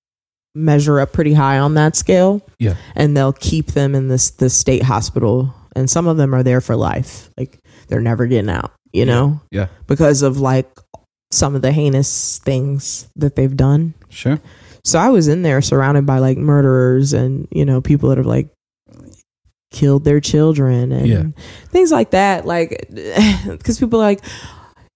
[0.54, 2.40] measure up pretty high on that scale.
[2.58, 2.76] Yeah.
[2.94, 6.60] And they'll keep them in this the state hospital and some of them are there
[6.60, 7.28] for life.
[7.36, 7.58] Like
[7.88, 9.40] they're never getting out, you know?
[9.50, 9.66] Yeah.
[9.86, 10.70] Because of like
[11.30, 13.94] some of the heinous things that they've done.
[14.08, 14.40] Sure.
[14.84, 18.26] So I was in there surrounded by like murderers and, you know, people that have
[18.26, 18.48] like
[19.72, 21.24] killed their children and Yeah.
[21.70, 22.46] things like that.
[22.46, 22.86] Like,
[23.48, 24.20] because people are like,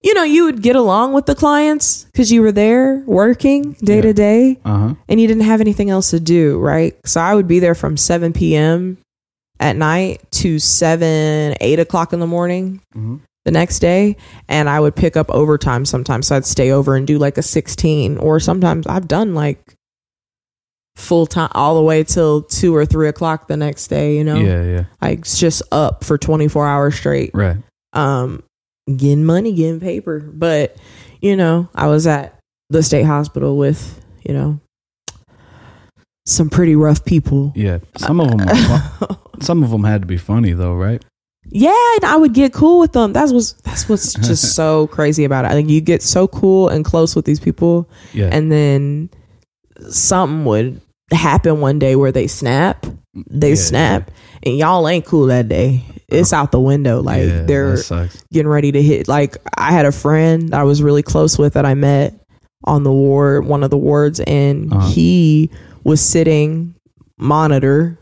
[0.01, 3.95] you know, you would get along with the clients because you were there working day
[3.97, 4.01] Yeah.
[4.01, 4.93] to day Uh huh.
[5.09, 6.95] and you didn't have anything else to do, right?
[7.05, 8.97] So I would be there from 7 p.m.
[9.59, 13.17] at night to 7, 8 o'clock in the morning hmm
[13.49, 14.15] the next day
[14.47, 16.27] and I would pick up overtime sometimes.
[16.27, 19.73] So I'd stay over and do like a 16 or sometimes I've done like
[20.95, 24.35] full time all the way till two or three o'clock the next day, you know,
[24.35, 24.63] Yeah.
[24.63, 24.83] Yeah.
[25.01, 27.31] like it's just up for 24 hours straight.
[27.33, 27.57] Right.
[27.93, 28.43] Um,
[28.87, 30.19] getting money, getting paper.
[30.19, 30.77] But,
[31.21, 32.37] you know, I was at
[32.69, 34.59] the state hospital with, you know,
[36.27, 37.51] some pretty rough people.
[37.55, 37.79] Yeah.
[37.97, 38.47] Some of them.
[38.47, 39.17] Fun.
[39.41, 41.03] Some of them had to be funny though, right?
[41.51, 43.11] Yeah, and I would get cool with them.
[43.13, 45.49] That's what's that's what's just so crazy about it.
[45.49, 48.29] I think you get so cool and close with these people, Yeah.
[48.31, 49.09] and then
[49.89, 50.81] something would
[51.11, 52.85] happen one day where they snap,
[53.29, 54.11] they Yeah, snap,
[54.43, 55.83] and y'all ain't cool that day.
[56.07, 57.01] It's out the window.
[57.01, 57.77] Like yeah, they're
[58.31, 59.07] getting ready to hit.
[59.07, 62.13] Like I had a friend I was really close with that I met
[62.63, 64.89] on the ward, one of the wards, and Uh-huh.
[64.89, 65.49] he
[65.83, 66.73] was sitting
[67.17, 67.98] monitor.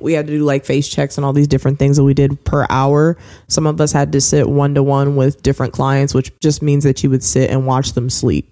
[0.00, 2.42] We had to do like face checks and all these different things that we did
[2.44, 3.16] per hour.
[3.48, 6.84] Some of us had to sit one to one with different clients, which just means
[6.84, 8.50] that you would sit and watch them sleep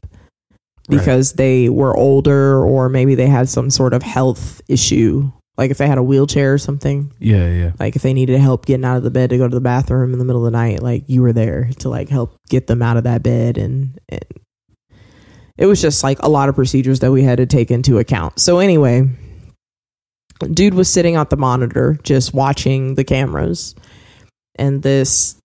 [0.89, 0.99] Right.
[0.99, 5.31] because they were older or maybe they had some sort of health issue.
[5.57, 7.47] Like if they had a wheelchair or something, Yeah.
[7.49, 7.73] Yeah.
[7.79, 10.13] like if they needed help getting out of the bed to go to the bathroom
[10.13, 12.83] in the middle of the night like you were there to like help get them
[12.83, 14.25] out of that bed and, and
[15.59, 18.41] it was just like a lot of procedures that we had to take into account.
[18.41, 19.09] So anyway,
[20.47, 23.75] dude was sitting at the monitor just watching the cameras
[24.57, 25.37] and this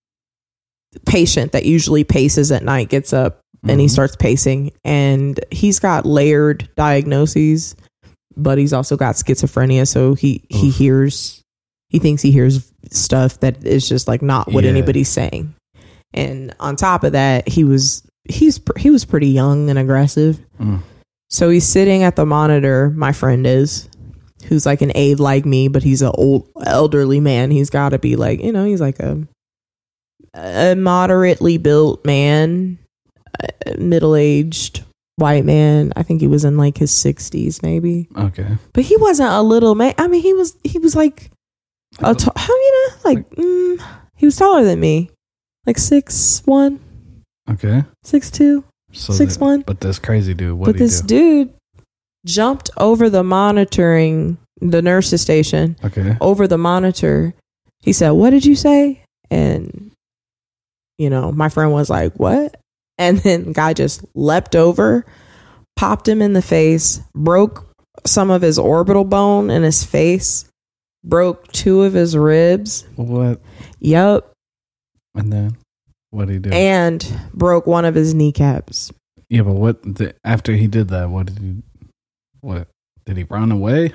[1.05, 3.91] patient that usually paces at night gets up and he Mhm.
[3.91, 7.75] starts pacing and he's got layered diagnoses
[8.35, 11.41] but he's also got schizophrenia so he he hears
[11.89, 14.69] he thinks he hears stuff that is just like not what Yeah.
[14.71, 15.53] anybody's saying
[16.13, 20.81] and on top of that he was he's he was pretty young and aggressive Mm.
[21.29, 23.89] so he's sitting at the monitor my friend is
[24.47, 27.99] who's like an aide like me but he's an old elderly man he's got to
[27.99, 29.27] be like you know he's like a
[30.33, 32.77] a moderately built man
[33.77, 34.83] middle aged
[35.17, 35.91] white man.
[35.95, 38.07] I think he was in like his sixties, maybe.
[38.15, 38.57] Okay.
[38.73, 39.93] But he wasn't a little man.
[39.97, 41.31] I mean, he was he was like
[41.99, 43.81] a t- how you know like mm,
[44.15, 45.09] he was taller than me,
[45.65, 46.79] like six one,
[47.49, 47.83] Okay.
[48.03, 49.61] six two, So six the- one.
[49.61, 51.45] But this crazy dude, what But this do?
[51.45, 51.53] dude
[52.27, 56.15] jumped over the monitoring the nurse's station Okay.
[56.21, 57.33] over the monitor.
[57.81, 59.91] He said, "What did you say?" And
[60.97, 62.59] you know, my friend was like, "What?"
[62.97, 65.05] And then guy just leapt over,
[65.75, 67.65] popped him in the face, broke
[68.05, 70.45] some of his orbital bone in his face,
[71.03, 72.85] broke two of his ribs.
[72.95, 73.41] What?
[73.79, 74.31] Yup,
[75.15, 75.57] And then
[76.11, 76.49] what did he do?
[76.51, 78.91] and broke one of his kneecaps.
[79.29, 79.81] yeah, but what?
[79.83, 81.55] The, after he did that, what did he?
[82.41, 82.67] What
[83.05, 83.93] did he run away?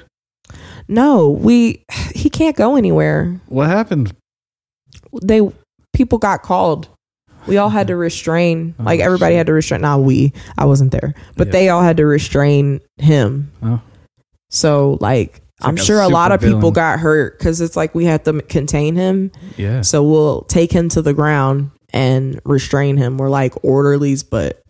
[0.89, 3.41] No, we he can't go anywhere.
[3.47, 4.15] What happened?
[5.23, 5.41] They
[5.93, 6.89] people got called.
[7.47, 8.75] We all had to restrain.
[8.79, 9.39] Oh, Like everybody shit.
[9.39, 9.81] had to restrain.
[9.81, 10.33] Not we.
[10.59, 11.53] I wasn't there, but Yeah.
[11.53, 13.51] they all had to restrain him.
[13.63, 13.81] Oh.
[14.51, 18.05] So like, I'm like sure a lot of people got hurt because it's like we
[18.05, 19.33] had to contain him.
[19.57, 19.81] Yeah.
[19.83, 23.19] So we'll take him to the ground and restrain him.
[23.19, 24.62] We're like orderlies, but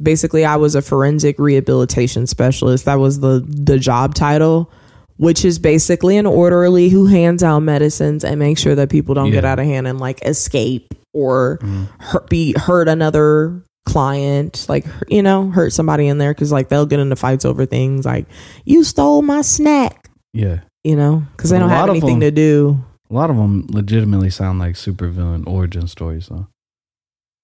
[0.00, 2.84] basically, I was a forensic rehabilitation specialist.
[2.84, 4.70] That was the the job title,
[5.16, 9.30] which is basically an orderly who hands out medicines and makes sure that people don't
[9.30, 11.88] get out of hand and like escape or Mm.
[11.98, 16.86] hurt, be hurt another client like you know hurt somebody in there because like they'll
[16.86, 18.26] get into fights over things like
[18.64, 20.58] you stole my snack Yeah.
[20.82, 22.78] you know because they don't have anything them- to do
[23.08, 26.48] A lot of them legitimately sound like supervillain origin stories, though.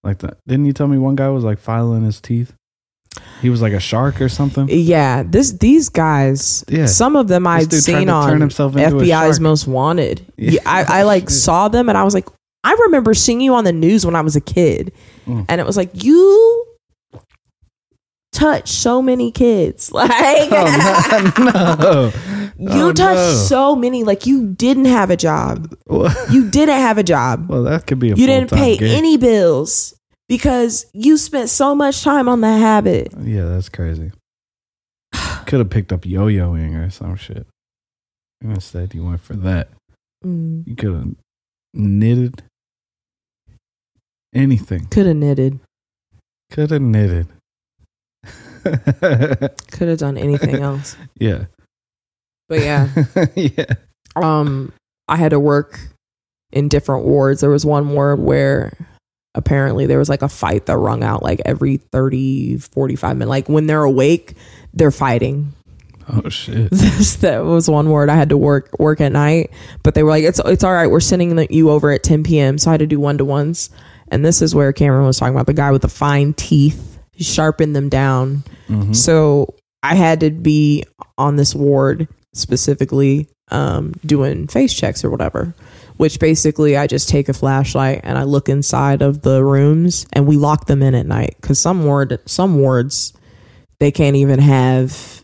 [0.05, 0.39] Like that.
[0.47, 2.53] Didn't you tell me one guy was like filing his teeth?
[3.41, 4.69] He was like a shark or something.
[4.71, 6.65] Yeah, this these guys.
[6.69, 6.87] Yeah.
[6.87, 9.39] some of them I'd tried seen on FBI's.
[9.41, 10.25] Most Wanted.
[10.37, 12.27] Yeah, I, I like saw them and I was like,
[12.65, 14.93] I remember seeing you on the news when I was a kid,
[15.27, 15.47] Mm.
[15.49, 16.67] and it was like you
[18.33, 20.11] touched so many kids, like
[20.51, 21.45] Oh, no.
[21.45, 22.13] no.
[22.77, 23.33] you Oh, touched no.
[23.47, 27.63] so many, like you didn't have a job, Well, you didn't have a job, well,
[27.65, 28.91] that could be a you didn't pay gig.
[28.91, 29.95] any bills
[30.29, 33.13] because you spent so much time on the habit.
[33.23, 34.13] Yeah, that's crazy.
[35.47, 37.47] Could have picked up yo-yoing or some shit.
[38.41, 39.69] Instead, you went for that.
[40.25, 41.15] Mm, You could have
[41.75, 42.43] knitted
[44.35, 44.87] anything.
[44.87, 45.61] Could have knitted.
[46.51, 47.29] Could have knitted.
[49.71, 50.97] Could have done anything else.
[51.19, 51.47] yeah.
[52.49, 52.89] But yeah.
[53.35, 53.75] yeah.
[54.17, 54.73] um
[55.09, 55.81] I had to work
[56.53, 57.41] in different wards.
[57.41, 58.73] There was one ward where
[59.35, 63.29] apparently there was like a fight that rung out like every 30 45 minutes.
[63.29, 64.35] Like when they're awake,
[64.75, 65.53] they're fighting.
[66.09, 66.71] Oh shit.
[66.71, 69.51] This that was one ward I had to work work at night,
[69.83, 70.89] but they were like it's it's all right.
[70.89, 72.59] We're sending the, you over at 10 p.m.
[72.59, 73.71] So I had to do one to ones.
[74.09, 76.92] And this is where Cameron was talking about the guy with the fine teeth.
[77.13, 78.43] He sharpened them down.
[78.69, 78.95] Mhm.
[78.97, 80.85] So I had to be
[81.19, 85.55] on this ward specifically um, doing face checks or whatever,
[85.99, 90.27] which basically I just take a flashlight and I look inside of the rooms and
[90.27, 93.13] we lock them in at night because some ward some wards
[93.79, 95.23] they can't even have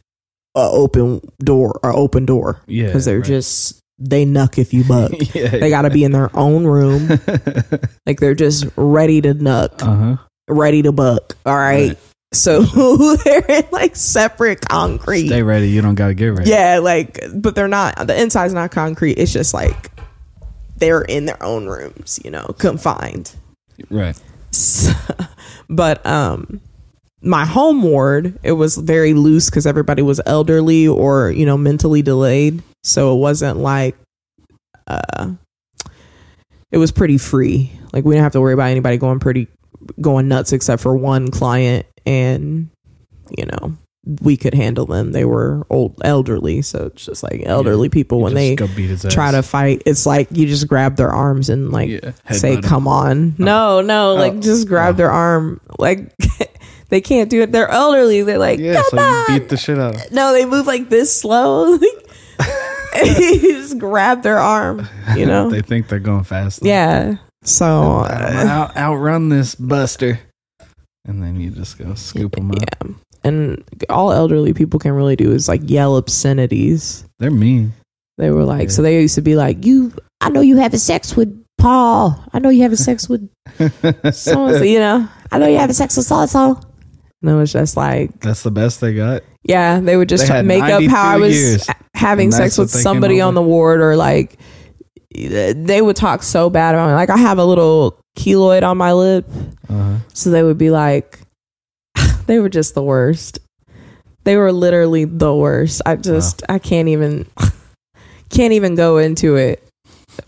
[0.55, 2.87] a open door or open door Yeah.
[2.87, 3.27] because they're right.
[3.27, 5.13] just they nuck if you buck.
[5.35, 5.49] yeah.
[5.49, 7.09] They got to be in their own room,
[8.07, 10.17] like they're just ready to nuck uh huh.
[10.49, 11.37] Ready to buck.
[11.47, 11.89] All right.
[11.89, 11.99] Right.
[12.33, 12.61] So
[13.25, 15.29] they're in like separate concrete.
[15.29, 15.69] Stay ready.
[15.71, 16.51] You don't got to get ready.
[16.51, 19.15] Yeah, like, but they're not, the inside's not concrete.
[19.15, 19.91] It's just like
[20.77, 23.35] they're in their own rooms, you know, confined.
[23.91, 24.21] Right.
[24.51, 24.93] So-
[25.71, 26.61] but, um,
[27.21, 32.03] my home ward, it was very loose because everybody was elderly or, you know, mentally
[32.03, 32.63] delayed.
[32.85, 33.97] So it wasn't like,
[34.87, 35.33] uh,
[36.71, 37.73] it was pretty free.
[37.93, 39.49] Like we didn't have to worry about anybody going pretty
[40.01, 42.71] going nuts except for one client and
[43.37, 43.77] you know
[44.23, 48.33] we could handle them they were old elderly so it's just like elderly people when
[48.33, 49.13] they go beat his ass.
[49.13, 52.13] try to fight it's like you just grab their arms and like Yeah.
[52.31, 52.63] say him.
[52.63, 53.45] come on oh.
[53.45, 54.15] no no oh.
[54.15, 54.97] like just grab Oh.
[54.97, 56.11] their arm like
[56.89, 57.53] they can't do it.
[57.53, 58.23] They're elderly.
[58.23, 59.25] They're like, Yeah, come so on.
[59.35, 59.95] you beat the shit out.
[60.07, 61.73] of no, they move like this slow.
[63.05, 65.51] you just grab their arm, you know?
[65.51, 66.61] they think they're going fast.
[66.65, 67.17] yeah.
[67.49, 70.21] So, uh, out, outrun this buster.
[71.07, 72.59] And then you just go scoop them up.
[72.85, 72.93] yeah.
[73.25, 77.05] And all elderly people can really do is like yell obscenities.
[77.19, 77.73] They're mean.
[78.19, 78.75] They were like, Yeah.
[78.75, 82.23] so they used to be like, you, I know you having sex with Paul.
[82.33, 83.29] I know you having sex with
[84.13, 86.61] so you know, I know you having sex with so and so.
[87.23, 89.23] And it was just like, That's the best they got.
[89.43, 92.73] yeah, they would just They make up how I was years, having sex with what
[92.73, 94.39] they came somebody on the ward or like
[95.11, 96.95] they would talk so bad about me.
[96.95, 99.27] Like I have a little keloid on my lip.
[99.69, 99.99] Uh-huh.
[100.13, 101.21] So they would be like,
[102.27, 103.39] they were just the worst.
[104.25, 105.81] They were literally the worst.
[105.87, 107.27] I just, I can't even,
[108.29, 109.67] can't even go into it.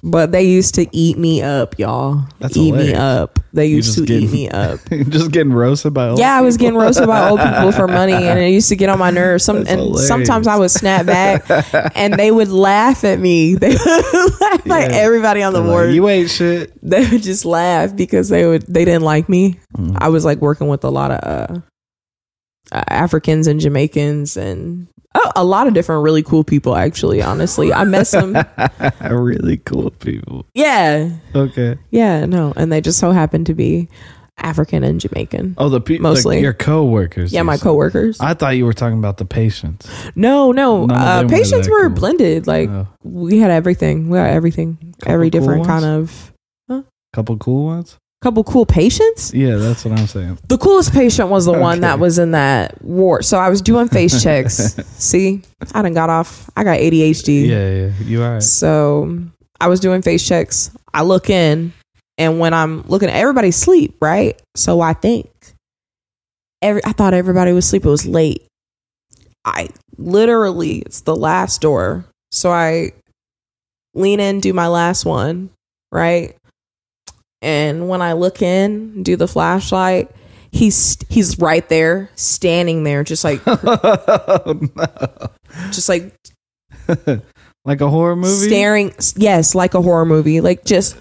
[0.02, 2.22] But they used to eat me up, y'all.
[2.38, 3.38] That's eat me up.
[3.52, 4.78] They used to getting- eat me up.
[5.08, 8.12] just getting roasted by old Yeah, I was getting roasted by old people for money,
[8.12, 9.44] and it used to get on my nerves.
[9.44, 10.08] Some That's and hilarious.
[10.08, 11.44] sometimes I would snap back,
[11.96, 13.54] and they would laugh at me.
[13.56, 14.96] They would laugh like Yeah.
[14.98, 16.72] everybody on the They're like, you ain't shit.
[16.82, 19.58] they would just laugh because they would they didn't like me.
[19.76, 19.96] Mm.
[19.98, 21.60] I was like working with a lot of uh,
[22.72, 26.76] uh, Africans and Jamaicans and oh, a lot of different really cool people.
[26.76, 28.36] Actually, honestly, I met some.
[29.10, 30.46] really cool people.
[30.54, 31.78] Yeah, Okay.
[31.90, 33.88] yeah, no, and they just so happened to be
[34.38, 35.54] African and Jamaican.
[35.58, 36.36] Oh, the people Mostly.
[36.36, 37.32] like your coworkers.
[37.32, 37.64] Yeah, my said.
[37.64, 38.18] coworkers.
[38.20, 39.86] I thought you were talking about the patients.
[40.14, 41.96] No, no, uh, them were patients were cool.
[41.96, 42.46] blended.
[42.46, 44.08] Like Oh, we had everything.
[44.08, 44.76] We had everything.
[45.00, 45.68] Couple Every cool different ones?
[45.68, 46.32] kind of
[47.12, 47.98] couple cool ones.
[48.22, 49.32] Couple cool patients.
[49.32, 50.38] Yeah, that's what I'm saying.
[50.48, 51.80] The coolest patient was the one Okay.
[51.80, 53.24] that was in that ward.
[53.24, 54.74] So I was doing face checks.
[54.98, 55.42] See,
[55.74, 56.50] I done got off.
[56.56, 57.48] I got ADHD.
[57.48, 58.34] Yeah, yeah, you are.
[58.34, 58.42] Right.
[58.42, 59.18] So
[59.60, 60.70] I was doing face checks.
[60.92, 61.72] I look in,
[62.18, 64.40] and when I'm looking, everybody sleep, right?
[64.54, 65.30] So I think
[66.60, 67.86] every I thought everybody was asleep.
[67.86, 68.46] It was late.
[69.46, 72.04] I literally it's the last door.
[72.32, 72.92] So I
[73.94, 75.50] lean in, do my last one,
[75.90, 76.36] right?
[77.42, 80.10] And when I look in, do the flashlight,
[80.52, 85.30] he's he's right there, standing there, just like oh, no.
[85.70, 86.14] just like
[87.64, 88.48] like a horror movie.
[88.48, 88.94] staring.
[89.16, 90.98] Yes, like a horror movie, like just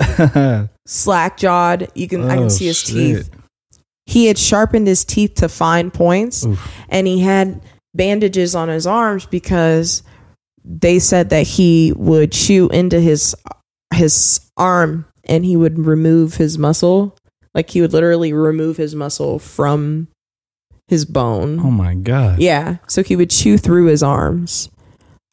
[0.00, 1.90] oh, slack jawed.
[1.94, 2.94] You can I can oh, see his shit.
[2.94, 3.30] teeth.
[4.06, 6.70] He had sharpened his teeth to fine points, Oof.
[6.88, 7.62] and he had
[7.94, 10.02] bandages on his arms because
[10.64, 13.34] they said that he would chew into his
[13.92, 17.16] his arm and he would remove his muscle.
[17.54, 20.08] Like he would literally remove his muscle from
[20.88, 21.60] his bone.
[21.60, 22.40] Oh my god.
[22.40, 22.76] Yeah.
[22.88, 24.68] So he would chew through his arms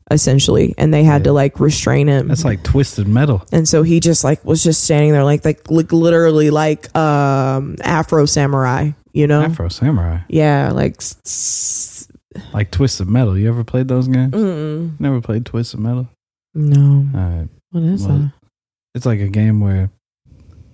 [0.10, 1.26] essentially and they had Yeah.
[1.26, 2.28] to like restrain him.
[2.28, 3.44] That's like twisted metal.
[3.52, 7.76] and so he just like was just standing there like like, like literally like um
[7.82, 9.42] Afro samurai, you know?
[9.42, 10.20] Afro Samurai.
[10.30, 12.08] Yeah, like s-
[12.54, 13.38] Like twisted metal.
[13.38, 14.34] You ever played those games?
[14.34, 15.00] mm-mm.
[15.00, 16.08] Never played twisted metal.
[16.54, 17.08] no.
[17.18, 17.48] All right.
[17.72, 18.32] What is Well, that?
[18.94, 19.90] It's like a game where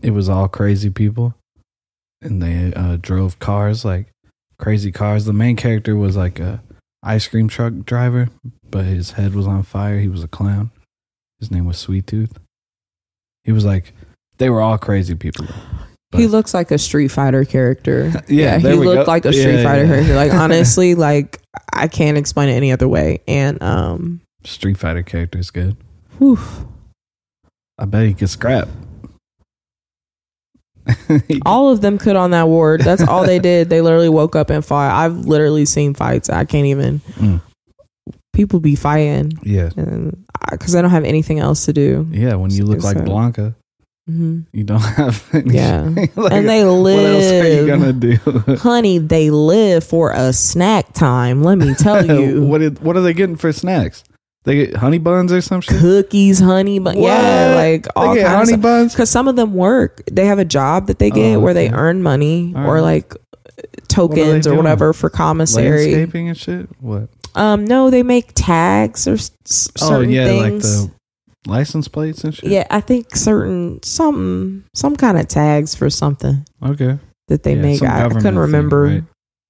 [0.01, 1.35] it was all crazy people
[2.21, 4.07] and they uh, drove cars like
[4.59, 5.25] crazy cars.
[5.25, 6.61] The main character was like a
[7.03, 8.29] ice cream truck driver,
[8.69, 9.99] but his head was on fire.
[9.99, 10.71] He was a clown.
[11.39, 12.37] His name was Sweet Tooth.
[13.43, 13.93] He was like
[14.39, 15.45] they were all crazy people.
[16.15, 18.11] He looks like a Street Fighter character.
[18.27, 19.11] Yeah, he there we looked go.
[19.11, 19.89] like a Street Yeah, Fighter yeah.
[19.91, 20.15] character.
[20.15, 21.39] Like honestly, like
[21.73, 23.19] I can't explain it any other way.
[23.27, 25.75] And um, Street Fighter character is good.
[26.17, 26.39] whew,
[27.77, 28.67] I bet he could scrap.
[31.45, 32.81] All of them could on that ward.
[32.81, 33.69] That's all they did.
[33.69, 34.91] They literally woke up and fought.
[34.95, 36.29] I've literally seen fights.
[36.29, 36.99] I can't even.
[37.15, 37.41] Mm.
[38.33, 39.69] People be fighting, yeah,
[40.51, 42.07] because I don't have anything else to do.
[42.11, 42.35] yeah.
[42.35, 43.55] When you look like So- Blanka,
[44.05, 45.27] hmm you don't have.
[45.33, 45.81] Any Yeah.
[46.15, 46.97] like, and they live.
[47.03, 48.55] what else are you gonna do?
[48.57, 48.99] honey.
[48.99, 51.43] They live for a snack time.
[51.43, 52.43] Let me tell you.
[52.45, 54.03] what did, what are they getting for snacks?
[54.47, 55.77] They get honey buns or some shit.
[55.77, 58.93] cookies, honey, but yeah, like all they get kinds honey of buns.
[58.93, 60.01] because some of them work.
[60.09, 61.75] They have a job that they get Oh, where they okay.
[61.75, 62.81] earn money All or right.
[62.81, 63.13] like
[63.87, 64.57] tokens or doing?
[64.57, 65.91] whatever for commissary.
[65.93, 66.69] Landscaping and shit.
[66.81, 67.09] What?
[67.35, 70.91] Um, no, they make tags or s- s- Oh certain yeah, like the
[71.45, 72.49] license plates and shit.
[72.49, 76.97] yeah, I think certain some some kind of tags for something Okay.
[77.27, 77.79] that they Yeah, make.
[77.79, 78.81] some I, I government couldn't thing, remember.
[78.83, 79.03] right?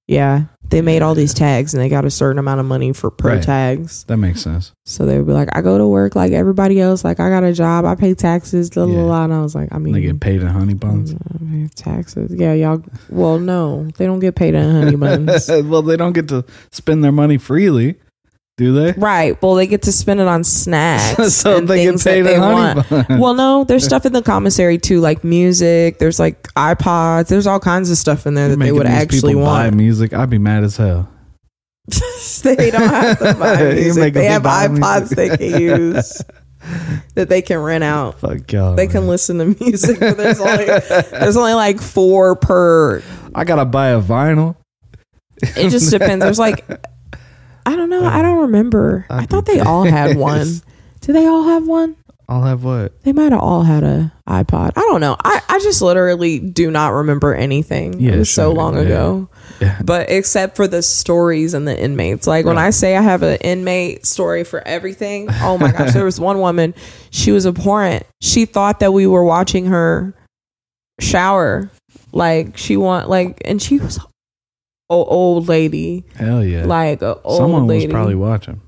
[0.06, 3.10] Yeah, they made all these tags and they got a certain amount of money for
[3.10, 3.42] per Right.
[3.42, 4.04] tags.
[4.04, 4.72] That makes sense.
[4.84, 7.04] So they would be like, I go to work like everybody else.
[7.04, 7.84] Like I got a job.
[7.84, 8.76] I pay taxes.
[8.76, 9.02] La, la, Yeah.
[9.02, 9.24] la.
[9.24, 11.14] And I was like, I mean, They get paid in honey buns.
[11.74, 12.32] Taxes.
[12.34, 12.82] Yeah, y'all.
[13.10, 14.96] Well, no, they don't get paid in honey
[15.26, 15.48] buns.
[15.48, 17.96] well, they don't get to spend their money freely.
[18.58, 18.90] Do they?
[18.92, 19.40] Right.
[19.40, 21.32] Well, they get to spend it on snacks.
[21.34, 23.08] so and they get things that they want.
[23.08, 25.98] Well, no, there's stuff in the commissary too, like music.
[25.98, 27.28] There's like iPods.
[27.28, 29.76] There's all kinds of stuff in there You're that they would actually people buy want.
[29.76, 30.12] music.
[30.12, 31.08] I'd be mad as hell.
[32.42, 34.12] they don't have to buy music.
[34.12, 35.16] They have iPods music.
[35.16, 36.20] they can use
[37.14, 38.18] that they can rent out.
[38.18, 38.74] Fuck y'all.
[38.74, 39.08] They can man.
[39.08, 43.04] listen to music, there's only there's only like four per.
[43.36, 44.56] I gotta buy a vinyl.
[45.40, 46.24] It just depends.
[46.24, 46.66] There's like
[47.66, 48.04] I don't know.
[48.04, 49.06] I um, don't remember.
[49.10, 50.46] I, I'd thought they all had one.
[51.00, 51.96] Do they all have one?
[52.30, 53.02] I'll have what?
[53.04, 54.72] They might have all had a iPod.
[54.76, 55.16] I don't know.
[55.24, 57.98] I, I just literally do not remember anything.
[57.98, 58.82] Yeah, it was so long Yeah.
[58.82, 59.30] ago.
[59.60, 59.80] Yeah.
[59.82, 62.26] But except for the stories and the inmates.
[62.26, 66.04] Like when I say I have an inmate story for everything, oh my gosh, there
[66.04, 66.74] was one woman,
[67.10, 68.04] she was abhorrent.
[68.20, 70.14] She thought that we were watching her
[71.00, 71.70] shower.
[72.12, 73.98] Like she want like and she was
[74.90, 76.04] old lady.
[76.16, 76.64] Hell yeah.
[76.64, 77.86] Like a old Someone lady.
[77.86, 78.60] was probably watching.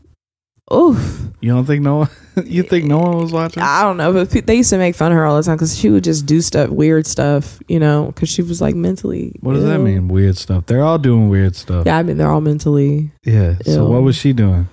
[0.72, 1.20] Oof.
[1.40, 2.10] You don't think no one?
[2.44, 3.62] you think no one was watching?
[3.62, 5.76] I don't know, but they used to make fun of her all the time because
[5.76, 9.34] she would just do stuff, weird stuff, you know, because she was like mentally.
[9.40, 10.06] What does that mean?
[10.08, 10.66] Weird stuff.
[10.66, 11.86] They're all doing weird stuff.
[11.86, 13.10] Yeah, I mean they're all mentally.
[13.24, 13.56] Yeah.
[13.64, 14.68] So what was she doing?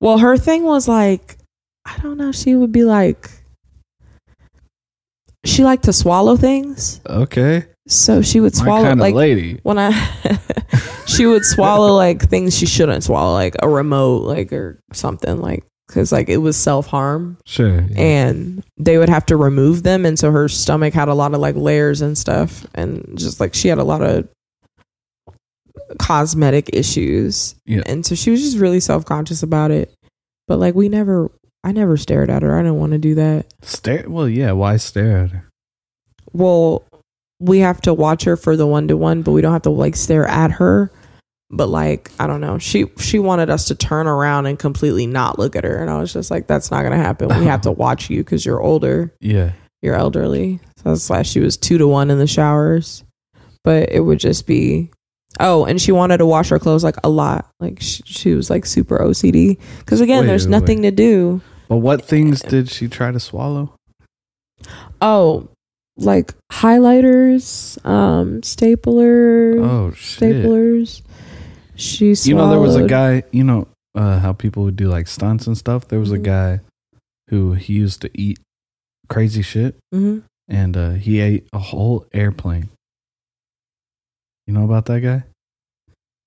[0.00, 1.36] Well, her thing was like,
[1.84, 2.32] I don't know.
[2.32, 3.30] She would be like,
[5.44, 7.66] she liked to swallow things, Okay.
[7.86, 9.60] So she would swallow kind like lady.
[9.62, 9.90] when I.
[11.06, 15.64] she would swallow like things she shouldn't swallow, like a remote, like or something, like
[15.86, 17.38] because like it was self harm.
[17.44, 17.80] Sure.
[17.82, 18.00] yeah.
[18.00, 21.40] and they would have to remove them and so her stomach had a lot of
[21.40, 24.28] like layers and stuff and just like she had a lot of
[25.98, 27.82] cosmetic issues Yeah.
[27.86, 29.94] and so she was just really self-conscious about it
[30.48, 31.30] but like we never
[31.62, 34.04] i never stared at her i didn't want to do that Stare.
[34.08, 34.52] Well, yeah.
[34.52, 35.48] Why stare at her?
[36.32, 36.84] well
[37.40, 40.26] we have to watch her for the one-to-one but we don't have to like stare
[40.26, 40.90] at her
[41.50, 45.38] but like i don't know she she wanted us to turn around and completely not
[45.38, 47.70] look at her and i was just like that's not gonna happen we have to
[47.84, 49.52] watch you because you're older Yeah.
[49.82, 50.60] you're elderly.
[50.78, 53.02] So that's why she was two to one in the showers.
[53.64, 54.90] But it would just be,
[55.40, 57.48] oh, and she wanted to wash her clothes like a lot.
[57.58, 59.58] Like she, she was like super OCD.
[59.80, 61.40] Because again, Wait, there's wait, nothing to do.
[61.68, 63.74] But what things did she try to swallow?
[65.00, 65.48] Oh,
[65.96, 70.44] like highlighters, um, stapler, Oh shit.
[70.44, 71.02] staplers.
[71.74, 72.28] She swallowed.
[72.28, 73.22] You know, there was a guy.
[73.32, 75.88] You know uh, how people would do like stunts and stuff.
[75.88, 76.22] There was a Mhm.
[76.22, 76.60] guy
[77.30, 78.38] who he used to eat
[79.08, 80.22] crazy shit, Mhm.
[80.48, 82.68] and uh, he ate a whole airplane.
[84.46, 85.24] You know about that guy?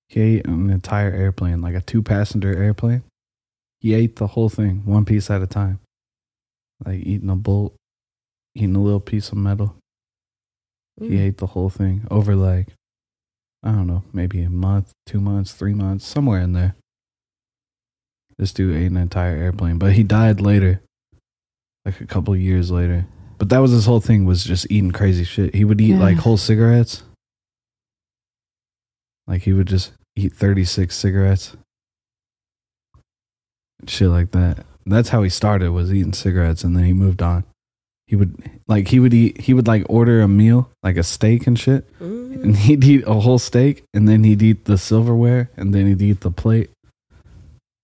[0.08, 3.02] He ate an entire airplane, like a two passenger airplane.
[3.80, 5.78] He ate the whole thing, one piece at a time.
[6.84, 7.74] Like eating a bolt,
[8.54, 9.76] eating a little piece of metal.
[10.98, 11.20] He Mm.
[11.20, 12.68] ate the whole thing over like,
[13.62, 16.74] I don't know, maybe a month, two months, three months, somewhere in there.
[18.38, 20.80] This dude ate an entire airplane, but he died later,
[21.84, 23.06] like a couple years later.
[23.38, 25.54] But that was his whole thing was just eating crazy shit.
[25.54, 27.02] He would eat like whole cigarettes.
[29.26, 31.56] Like he would just eat 36 cigarettes.
[33.86, 34.66] Shit like that.
[34.84, 37.44] That's how he started was eating cigarettes and then he moved on.
[38.10, 38.34] He would
[38.66, 41.86] like he would eat he would like order a meal, like a steak and shit.
[42.00, 42.42] Mhm.
[42.42, 46.02] And he'd eat a whole steak and then he'd eat the silverware and then he'd
[46.02, 46.70] eat the plate.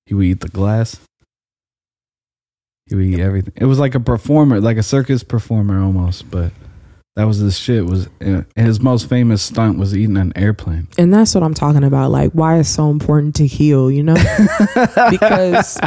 [0.07, 0.99] He would eat the glass.
[2.89, 3.53] He would eat everything.
[3.55, 6.51] It was like a performer, like a circus performer almost, but
[7.17, 7.85] that was his shit.
[7.87, 8.09] Was
[8.55, 10.87] his most famous stunt was eating an airplane.
[10.99, 12.11] And that's what I'm talking about.
[12.11, 14.14] Like, why it's so important to heal, you know?
[15.11, 15.79] Because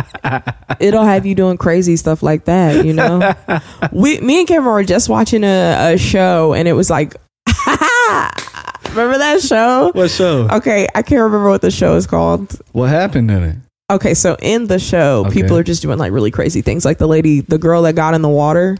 [0.79, 3.33] it'll have you doing crazy stuff like that, you know?
[3.91, 7.15] we me and Cameron were just watching a, a show and it was like
[8.89, 10.47] remember that show what show?
[10.49, 13.55] okay i can't remember what the show is called What happened in it?
[13.91, 15.41] okay so in the show Okay.
[15.41, 18.13] people are just doing like really crazy things like the lady the girl that got
[18.13, 18.77] in the water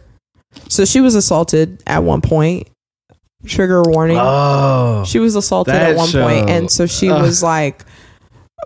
[0.68, 2.68] so she was assaulted at one point.
[3.46, 4.18] Trigger warning.
[4.20, 6.24] Oh, she was assaulted at one show.
[6.24, 7.22] point, and so she Ugh.
[7.22, 7.86] was like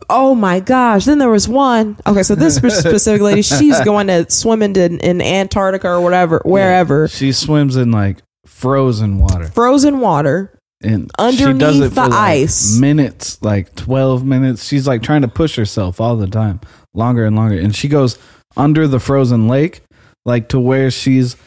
[0.09, 1.05] oh my gosh.
[1.05, 1.97] Then there was one.
[2.05, 7.07] Okay so this specific lady she's going to swim into in antarctica or whatever wherever.
[7.07, 9.45] She swims in like frozen water.
[9.45, 10.57] frozen water.
[10.81, 12.77] And Underneath she does it the for like ice.
[12.77, 14.65] minutes like 12 minutes.
[14.65, 16.59] She's like trying to push herself all the time
[16.93, 17.57] longer and longer.
[17.57, 18.17] And she goes
[18.57, 19.81] under the frozen lake
[20.25, 21.38] like to where she's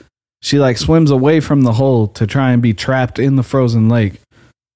[0.46, 3.88] she like swims away from the hole to try and be trapped in the frozen
[3.88, 4.20] lake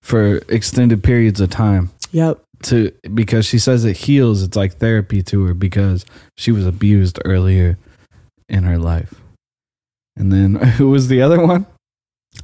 [0.03, 1.91] for extended periods of time.
[2.11, 2.41] Yep.
[2.65, 6.05] To because she says it heals it's like therapy to her because
[6.37, 7.79] she was abused earlier
[8.49, 9.15] in her life.
[10.17, 11.67] And then who was the other one?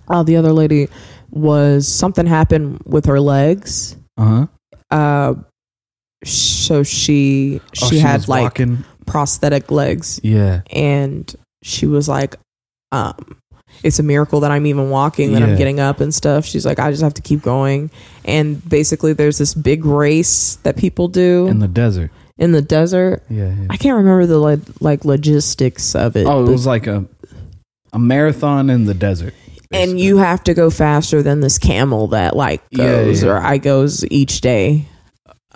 [0.06, 0.86] Uh, the other lady
[1.30, 3.96] was something happened with her legs.
[4.16, 4.46] Uh-huh.
[4.90, 5.34] Uh
[6.24, 8.84] so she Oh, she, had like walking.
[9.04, 10.20] prosthetic legs.
[10.22, 10.62] Yeah.
[10.70, 12.36] and she was like
[12.92, 13.14] um
[13.82, 15.46] it's a miracle that i'm even walking that Yeah.
[15.48, 17.90] i'm getting up and stuff she's like i just have to keep going
[18.24, 22.10] and basically there's this big race that people do In the desert.
[22.38, 23.48] in the desert Yeah.
[23.48, 23.66] yeah.
[23.70, 27.04] i can't remember the like, like logistics of it Oh, it was like a
[27.92, 29.34] a marathon in the desert.
[29.72, 33.30] and you have to go faster than this camel that like goes yeah.
[33.30, 34.86] or i goes each day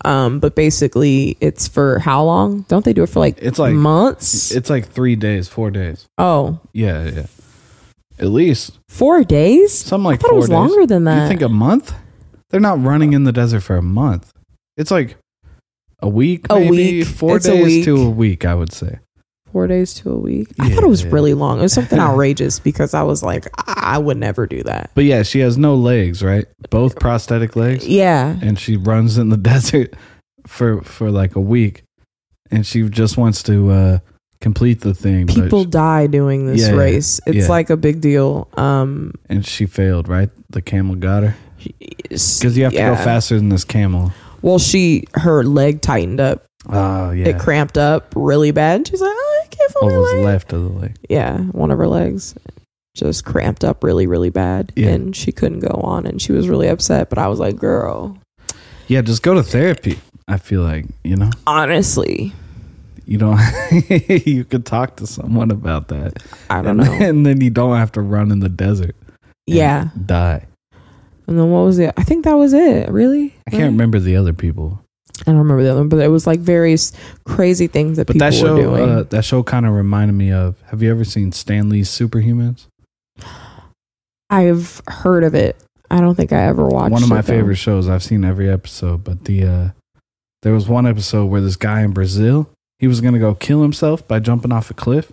[0.05, 3.75] um but basically it's for how long don't they do it for like It's like
[3.75, 6.07] months it's like three days, four days.
[6.19, 7.27] oh Yeah, yeah.
[8.19, 10.55] At least four days something like i thought four it was days.
[10.55, 11.95] longer than that You think a month?
[12.51, 14.33] They're not running in the desert for a month.
[14.77, 15.17] It's like
[16.03, 17.07] a week, A maybe week.
[17.07, 17.85] four It's a days week.
[17.85, 18.45] to a week.
[18.45, 18.99] I would say.
[19.53, 20.49] Four days to a week.
[20.61, 21.11] I thought it was yeah.
[21.13, 21.59] really long.
[21.59, 24.91] It was something outrageous because I was like, I I would never do that.
[24.95, 26.47] But yeah, she has no legs, right?
[26.71, 28.39] Both prosthetic legs, Yeah.
[28.41, 29.95] and she runs in the desert
[30.47, 31.83] for for like a week,
[32.51, 33.99] and she just wants to uh
[34.41, 35.27] complete the thing.
[35.27, 37.21] but People she- die doing this Yeah, race.
[37.27, 37.49] It's yeah.
[37.49, 38.49] like a big deal.
[38.57, 40.31] Um, and she failed, right?
[40.51, 44.13] The camel got her because because you have to go faster than this camel.
[44.43, 46.45] Well, she her leg tightened up.
[46.69, 48.77] Oh yeah, It cramped up really bad.
[48.77, 50.25] And she's like, oh, I can't feel what my was leg.
[50.25, 50.97] left of the leg?
[51.09, 52.35] Yeah, one of her legs
[52.95, 54.89] just cramped up really, really bad, Yeah.
[54.89, 57.09] and she couldn't go on, and she was really upset.
[57.09, 58.19] But I was like, girl,
[58.89, 59.99] Yeah, just go to therapy.
[60.29, 62.33] I feel like you know honestly,
[63.07, 63.39] you don't
[64.27, 66.23] you could talk to someone about that.
[66.51, 67.07] I don't and, know.
[67.07, 68.95] and then you don't have to run in the desert.
[69.47, 69.89] yeah.
[70.07, 70.47] die.
[71.27, 71.95] And then what was it?
[71.97, 72.89] I think that was it.
[72.91, 73.35] Really?
[73.47, 74.80] I can't remember the other people,
[75.23, 76.93] I don't remember the other one, but it was like various
[77.25, 78.89] crazy things that but people that show were doing.
[78.89, 80.61] uh, that show kind of reminded me of.
[80.67, 82.67] Have you ever seen Stan Lee's Superhumans?
[84.31, 85.57] I've heard of it.
[85.91, 86.93] I don't think I ever watched it.
[86.93, 87.89] one of my it, favorite shows.
[87.89, 89.69] I've seen every episode, but the uh
[90.43, 93.61] there was one episode where this guy in Brazil, he was going to go kill
[93.61, 95.13] himself by jumping off a cliff.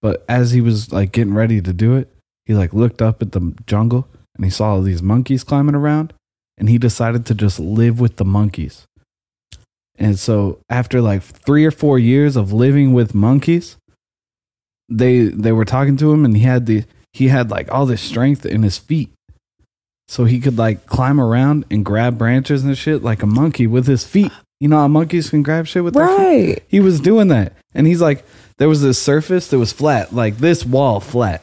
[0.00, 2.12] But as he was like getting ready to do it,
[2.44, 4.06] he like looked up at the jungle
[4.36, 6.12] and he saw all these monkeys climbing around
[6.56, 8.86] and he decided to just live with the monkeys.
[9.98, 13.76] And so after like 3 or 4 years of living with monkeys,
[14.88, 18.02] they they were talking to him and he had the he had like all this
[18.02, 19.10] strength in his feet
[20.06, 23.86] so he could like climb around and grab branches and shit like a monkey with
[23.86, 24.30] his feet.
[24.60, 26.16] You know how monkeys can grab shit with their feet?
[26.16, 26.62] Right.
[26.68, 27.52] He was doing that.
[27.74, 28.24] And he's like,
[28.58, 31.42] there was this surface that was flat, like this wall flat,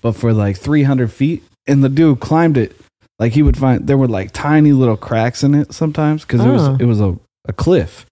[0.00, 1.42] but for like 300 feet.
[1.66, 2.74] And the dude climbed it.
[3.18, 6.48] Like he would find, there were like tiny little cracks in it sometimes because it
[6.48, 6.52] Oh.
[6.52, 8.06] was, it was a, a cliff.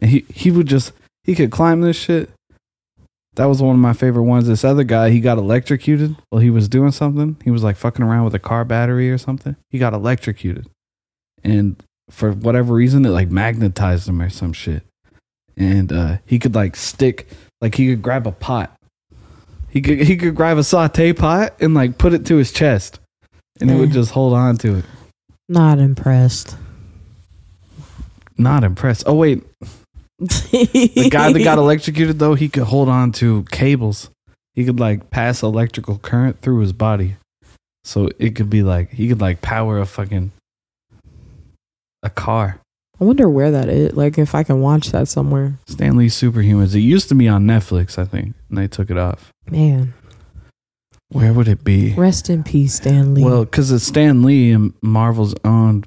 [0.00, 0.92] And he, he would just,
[1.24, 2.30] he could climb this shit.
[3.34, 4.46] That was one of my favorite ones.
[4.46, 7.36] This other guy, he got electrocuted while he was doing something.
[7.44, 9.56] He was like fucking around with a car battery or something.
[9.70, 10.66] He got electrocuted.
[11.44, 11.76] And
[12.10, 14.82] for whatever reason, it like magnetized him or some shit.
[15.56, 17.28] And uh, he could like stick,
[17.60, 18.74] like he could grab a pot.
[19.68, 22.98] He could he could grab a saute pot and like put it to his chest,
[23.60, 24.84] and he would just hold on to it.
[25.50, 26.56] Not impressed.
[28.38, 29.04] Not impressed.
[29.06, 29.44] Oh wait,
[30.18, 34.10] the guy that got electrocuted though, he could hold on to cables.
[34.54, 37.16] He could like pass electrical current through his body,
[37.84, 40.32] so it could be like he could like power a fucking
[42.02, 42.58] a car.
[42.98, 43.92] I wonder where that is.
[43.94, 45.58] Like if I can watch that somewhere.
[45.66, 46.74] Stan Lee Superhumans.
[46.74, 49.30] It used to be on Netflix, I think, and they took it off.
[49.50, 49.92] Man,
[51.10, 51.92] Where would it be?
[51.94, 53.22] rest in peace, Stan Lee.
[53.22, 55.86] Well, because it's Stan Lee and Marvel's owned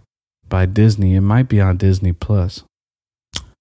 [0.49, 2.63] by Disney, it might be on Disney Plus,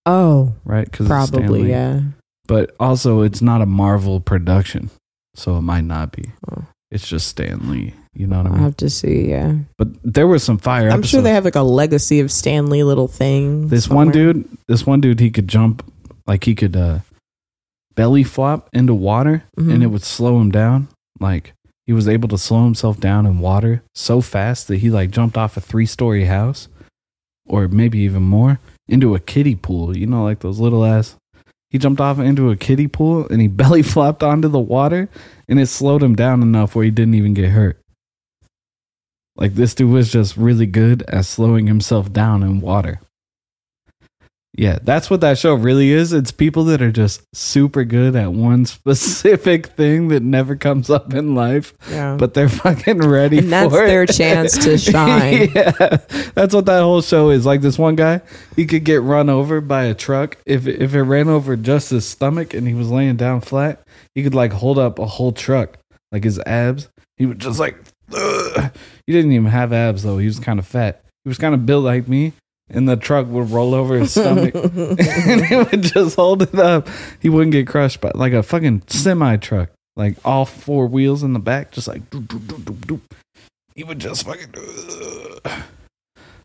[0.06, 0.90] oh, right?
[0.90, 2.00] Because probably yeah.
[2.46, 4.90] But also, it's not a Marvel production,
[5.34, 6.24] so it might not be.
[6.50, 6.64] Oh.
[6.90, 7.92] It's just Stan Lee.
[8.14, 8.58] You know what I mean?
[8.58, 9.28] I'll have to see.
[9.28, 10.88] Yeah, But there was some fire.
[10.88, 13.68] I'm sure they have like a legacy of Stan Lee little thing.
[13.68, 15.84] This one dude, this one dude, he could jump,
[16.26, 17.00] like he could uh,
[17.94, 19.74] belly flop into water, Mhm.
[19.74, 20.88] and it would slow him down.
[21.20, 21.52] Like
[21.86, 25.36] he was able to slow himself down in water so fast that he like jumped
[25.36, 26.68] off a three story house,
[27.48, 29.96] or maybe even more, into a kiddie pool.
[29.96, 31.16] You know, like those little ass.
[31.70, 35.08] He jumped off into a kiddie pool and he belly flopped onto the water,
[35.48, 37.80] and it slowed him down enough where he didn't even get hurt.
[39.36, 43.00] Like this dude was just really good at slowing himself down in water.
[44.58, 46.12] Yeah, that's what that show really is.
[46.12, 48.66] It's people that are just super good at one
[48.98, 52.16] specific thing that never comes up in life, Yeah.
[52.18, 53.86] but they're fucking ready And that's for it.
[53.86, 55.50] their chance to shine.
[55.54, 55.70] yeah,
[56.34, 57.46] that's what that whole show is.
[57.46, 58.20] Like this one guy,
[58.56, 62.04] he could get run over by a truck if if it ran over just his
[62.04, 63.80] stomach and he was laying down flat.
[64.16, 65.78] He could like hold up a whole truck,
[66.10, 66.88] like his abs.
[67.16, 67.76] He would just like.
[68.12, 68.72] Ugh.
[69.06, 70.18] He didn't even have abs though.
[70.18, 71.04] He was kind of fat.
[71.24, 72.32] He was kind of built like me,
[72.70, 76.88] and the truck would roll over his stomach, and he would just hold it up.
[77.20, 81.32] He wouldn't get crushed by like a fucking semi truck, like all four wheels in
[81.32, 83.00] the back, just like doop, doop, doop, doop, doop.
[83.74, 84.54] he would just fucking
[85.44, 85.62] uh,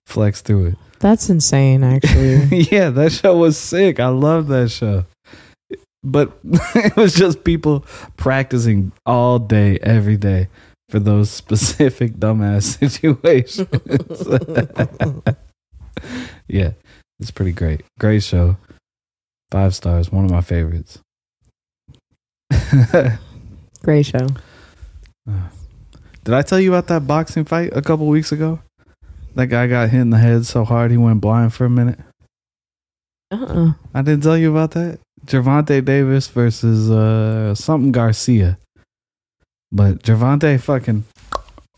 [0.05, 0.75] flex through it.
[0.99, 2.61] That's insane, actually.
[2.71, 3.99] yeah, that show was sick.
[3.99, 5.05] I love that show.
[6.01, 10.47] But it was just people practicing all day, every day
[10.89, 13.67] for those specific dumbass situations.
[16.47, 16.71] yeah,
[17.19, 17.81] it's pretty great.
[17.99, 18.57] Great show.
[19.51, 20.11] Five stars.
[20.11, 20.99] One of my favorites.
[23.83, 24.27] Great show.
[26.23, 28.59] Did I tell you about that boxing fight a couple weeks ago?
[29.35, 31.99] That guy got hit in the head so hard he went blind for a minute.
[33.31, 33.73] Uh-uh.
[33.93, 34.99] I didn't tell you about that.
[35.25, 38.57] Gervonta Davis versus uh something Garcia.
[39.71, 41.05] But Gervonta fucking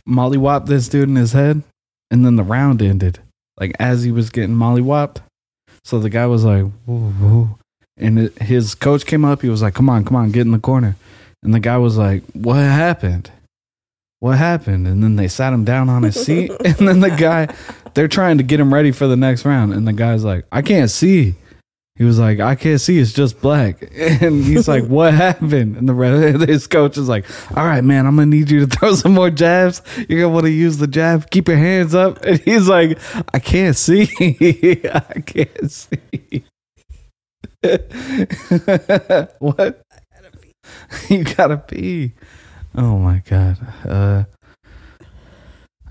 [0.08, 1.64] mollywhopped this dude in his head,
[2.12, 3.20] and then the round ended.
[3.60, 5.18] Like as he was getting mollywhopped.
[5.84, 7.60] So the guy was like, whoa, whoa.
[7.98, 9.42] And it, his coach came up.
[9.42, 10.96] He was like, come on, come on, get in the corner.
[11.44, 13.32] And the guy was like, what happened?
[14.20, 14.88] What happened?
[14.88, 16.52] And then they sat him down on his seat.
[16.66, 17.54] and then the guy,
[17.94, 19.74] they're trying to get him ready for the next round.
[19.74, 21.36] And the guy's like, I can't see.
[21.98, 23.00] He was like, I can't see.
[23.00, 23.90] It's just black.
[23.96, 25.78] And he's like, What happened?
[25.78, 27.26] And the rest, his coach is like,
[27.56, 29.82] All right, man, I'm gonna need you to throw some more jabs.
[30.10, 31.30] You're gonna want to use the jab.
[31.30, 32.24] Keep your hands up.
[32.26, 33.00] And he's like,
[33.34, 34.10] I can't see.
[34.94, 36.44] I can't see.
[39.40, 39.82] what?
[41.10, 42.14] You gotta pee.
[42.76, 43.58] Oh my god.
[43.86, 44.24] Uh,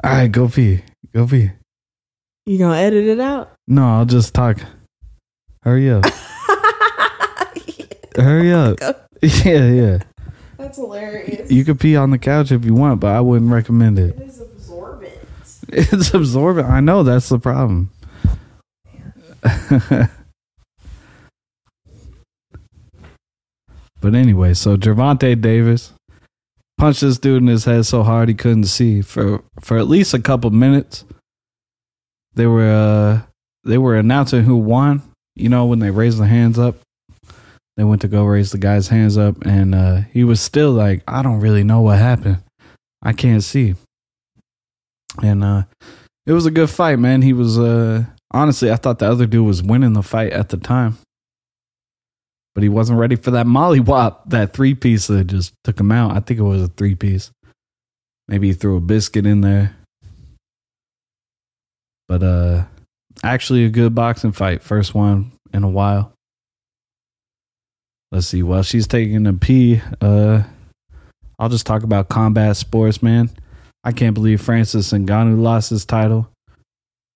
[0.02, 0.82] all right, go pee.
[1.14, 1.50] Go pee.
[2.46, 3.52] You gonna edit it out?
[3.66, 4.58] No, I'll just talk.
[5.64, 6.04] Hurry up.
[8.16, 8.78] Hurry up.
[9.22, 9.98] Yeah, yeah.
[10.58, 11.50] That's hilarious.
[11.50, 14.20] You could pee on the couch if you want, but I wouldn't recommend it.
[14.20, 14.20] it.
[14.20, 15.14] is absorbent.
[15.68, 16.68] It's absorbent.
[16.68, 17.90] I know that's the problem.
[19.40, 20.10] but
[24.14, 25.94] anyway, so Gervonta Davis
[26.76, 30.12] punched this dude in his head so hard he couldn't see for for at least
[30.12, 31.06] a couple minutes.
[32.34, 33.22] They were uh
[33.64, 35.00] they were announcing who won.
[35.36, 36.76] You know when they raised the hands up,
[37.76, 41.02] they went to go raise the guy's hands up, and uh, he was still like,
[41.08, 42.38] "I don't really know what happened.
[43.02, 43.74] I can't see."
[45.22, 45.64] And uh,
[46.26, 47.22] it was a good fight, man.
[47.22, 50.56] He was uh, honestly, I thought the other dude was winning the fight at the
[50.56, 50.98] time,
[52.54, 55.90] but he wasn't ready for that molly wop, that three piece that just took him
[55.90, 56.12] out.
[56.12, 57.30] I think it was a three piece.
[58.28, 59.76] Maybe he threw a biscuit in there,
[62.08, 62.64] but uh,
[63.22, 66.12] actually a good boxing fight, first one in a while.
[68.10, 68.42] Let's see.
[68.42, 70.42] While she's taking a pee, uh,
[71.38, 73.30] I'll just talk about combat sports, man.
[73.82, 76.28] I can't believe Francis Ngannou lost his title.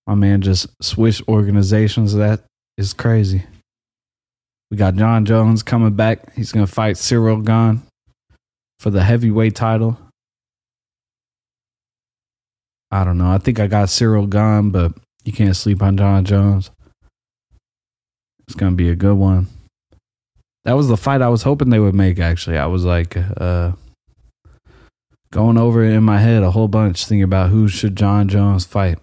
[0.07, 2.14] My man just switched organizations.
[2.14, 2.40] That
[2.76, 3.44] is crazy.
[4.70, 6.34] We got Jon Jones coming back.
[6.34, 7.82] He's going to fight Ciryl Gane
[8.80, 9.99] for the heavyweight title.
[12.90, 13.30] I don't know.
[13.30, 14.92] I think I got Ciryl Gane, but
[15.28, 16.70] you can't sleep on Jon Jones.
[18.46, 19.48] It's to be a good one.
[20.64, 22.56] That was the fight I was hoping they would make, actually.
[22.56, 23.72] I was like, uh,
[25.30, 28.98] going over in my head a whole bunch, thinking about who should Jon Jones fight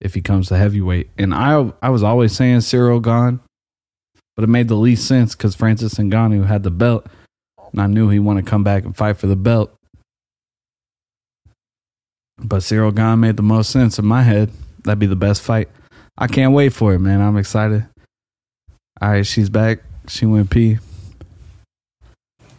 [0.00, 1.10] if he comes to heavyweight.
[1.18, 3.40] And I I was always saying Ciryl Gane,
[4.36, 7.04] but it made the least sense because Francis Ngannou had the belt,
[7.72, 9.74] and I knew he wanted to come back and fight for the belt.
[12.38, 14.52] But Ciryl Gane made the most sense in my head.
[14.84, 15.68] That'd be the best fight.
[16.18, 17.20] I can't wait for it, man.
[17.20, 17.86] I'm excited.
[19.00, 19.80] All right, she's back.
[20.08, 20.78] She went pee.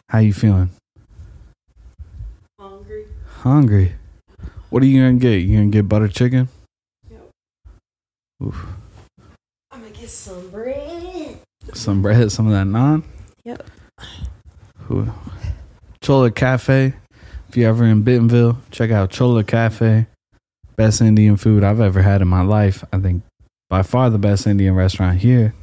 [0.09, 0.69] How you feeling?
[2.59, 3.05] Hungry.
[3.41, 3.95] Hungry.
[4.69, 5.38] What are you gonna get?
[5.38, 6.49] You gonna get butter chicken?
[7.09, 7.30] Yep.
[8.43, 8.65] Oof.
[9.71, 11.39] I'm gonna get some bread.
[11.74, 13.03] Some bread, some of that naan.
[13.43, 13.67] Yep.
[14.80, 15.07] Who?
[16.01, 16.93] Chola Cafe.
[17.49, 20.07] If you're ever in Bentonville, check out Chola Cafe.
[20.76, 22.84] Best Indian food I've ever had in my life.
[22.91, 23.24] I think
[23.69, 25.53] by far the best Indian restaurant here.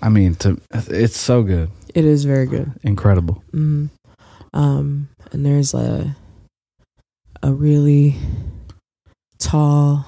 [0.00, 2.72] I mean, to it's so good, It is very good.
[2.82, 3.42] incredible.
[3.52, 3.90] Mm.
[4.52, 6.14] Um, and there's a
[7.42, 8.14] a really
[9.38, 10.06] tall,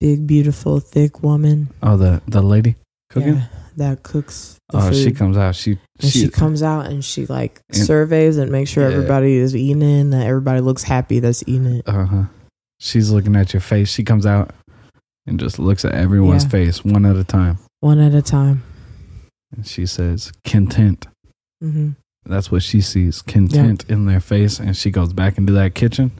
[0.00, 1.70] big, beautiful, thick woman.
[1.82, 2.76] Oh, the the lady
[3.10, 3.36] cooking.
[3.36, 3.46] Yeah,
[3.76, 4.56] that cooks.
[4.70, 4.94] The oh, food.
[5.04, 5.54] she comes out.
[5.54, 8.96] She And she, she comes out and she like And- surveys and makes sure Yeah.
[8.96, 11.88] everybody is eating and that everybody looks happy that's eating it.
[11.88, 12.22] Uh huh.
[12.80, 13.88] She's looking at your face.
[13.90, 14.50] She comes out
[15.26, 16.50] and just looks at everyone's Yeah.
[16.50, 17.58] face one at a time.
[17.80, 18.62] One at a time.
[19.54, 21.06] And she says, content.
[21.60, 21.90] hmm
[22.26, 24.58] That's what she sees content in their face.
[24.58, 26.10] And she goes back into that kitchen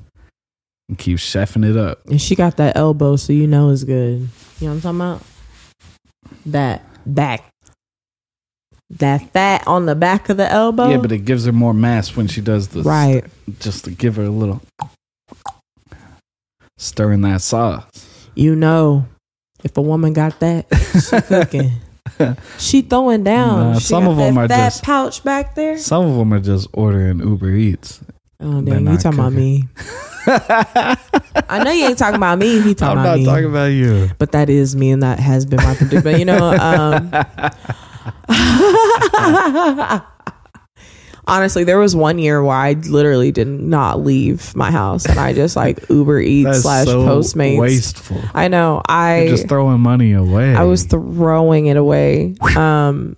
[0.88, 2.00] and keep chefing it up.
[2.07, 4.28] And she got that elbow, so you know it's good.
[4.61, 5.22] You know what I'm talking about?
[6.46, 7.44] That back.
[8.98, 10.88] That fat on the back of the elbow.
[10.90, 12.84] Yeah, but it gives her more mass when she does this.
[12.86, 13.24] right.
[13.59, 14.61] Just to give her a little
[16.78, 18.28] stirring that sauce.
[18.34, 19.07] You know,
[19.62, 20.66] if a woman got that,
[21.09, 21.72] she cooking.
[22.59, 23.72] she throwing down.
[23.72, 25.78] Nah, she some of 'em that are fat just- pouch back there.
[25.78, 28.00] Some of them are just ordering Uber Eats.
[28.40, 29.64] Oh damn, you talking about me?
[30.27, 32.61] I know you ain't talking about me.
[32.62, 33.25] He talking I'm about not me.
[33.27, 34.11] talking about you.
[34.18, 36.18] but that is me, and that has been my predicament.
[36.18, 37.11] You know, um,
[41.27, 45.33] honestly, there was one year where I literally did not leave my house, and I
[45.33, 47.59] just like Uber Eats slash so Postmates.
[47.59, 48.20] wasteful.
[48.35, 48.83] I know.
[48.89, 50.55] I You're just throwing money away.
[50.55, 52.35] I was throwing it away.
[52.57, 53.16] Um.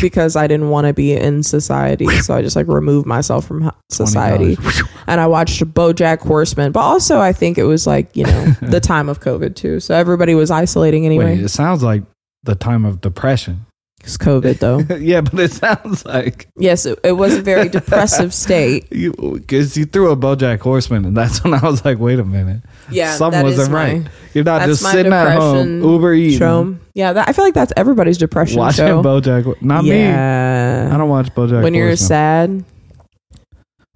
[0.00, 3.70] Because I didn't want to be in society, so I just like removed myself from
[3.90, 4.88] society $20.
[5.06, 6.72] And I watched BoJack Horseman.
[6.72, 9.94] But also, I think it was like you know the time of COVID too, so
[9.94, 11.36] everybody was isolating anyway.
[11.36, 12.02] Wait, it sounds like
[12.42, 13.66] the time of depression.
[14.04, 14.80] It's COVID though.
[14.96, 18.90] yeah, but it sounds like yes, it, it was a very depressive state.
[18.90, 22.62] because you threw a BoJack Horseman, and that's when I was like, wait a minute,
[22.90, 24.06] Yeah, something wasn't my right.
[24.34, 26.76] You're not just sitting at home Uber eating, Show.
[26.94, 29.02] Yeah, that, I feel like that's everybody's depression watching show.
[29.02, 29.62] BoJack.
[29.62, 30.04] Not me.
[30.04, 31.62] I don't watch BoJack.
[31.62, 32.08] when you're Horseman.
[32.08, 32.64] sad.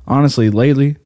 [0.07, 0.97] Honestly, lately,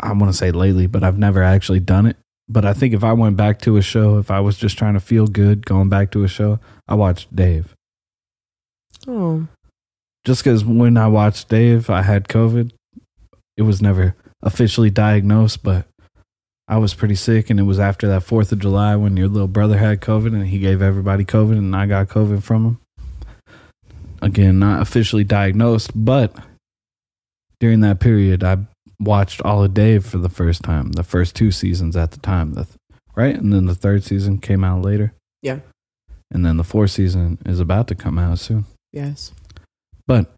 [0.00, 2.16] I want to say lately, but I've never actually done it.
[2.48, 4.94] But I think if I went back to a show, if I was just trying
[4.94, 7.74] to feel good going back to a show, I watched Dave.
[9.06, 9.46] Oh,
[10.24, 12.72] Just because when I watched Dave, I had COVID.
[13.56, 15.86] It was never officially diagnosed, but
[16.68, 17.50] I was pretty sick.
[17.50, 20.46] And it was after that 4th of July when your little brother had COVID and
[20.46, 22.78] he gave everybody COVID and I got COVID from him.
[24.22, 26.34] Again, not officially diagnosed, but
[27.60, 28.58] during that period, I
[29.00, 32.54] watched all of Dave for the first time, the first two seasons at the time,
[32.54, 32.66] the,
[33.16, 33.34] right?
[33.34, 35.12] And then the third season came out later.
[35.42, 35.60] Yeah.
[36.30, 38.66] And then the fourth season is about to come out soon.
[38.92, 39.32] yes.
[40.06, 40.32] But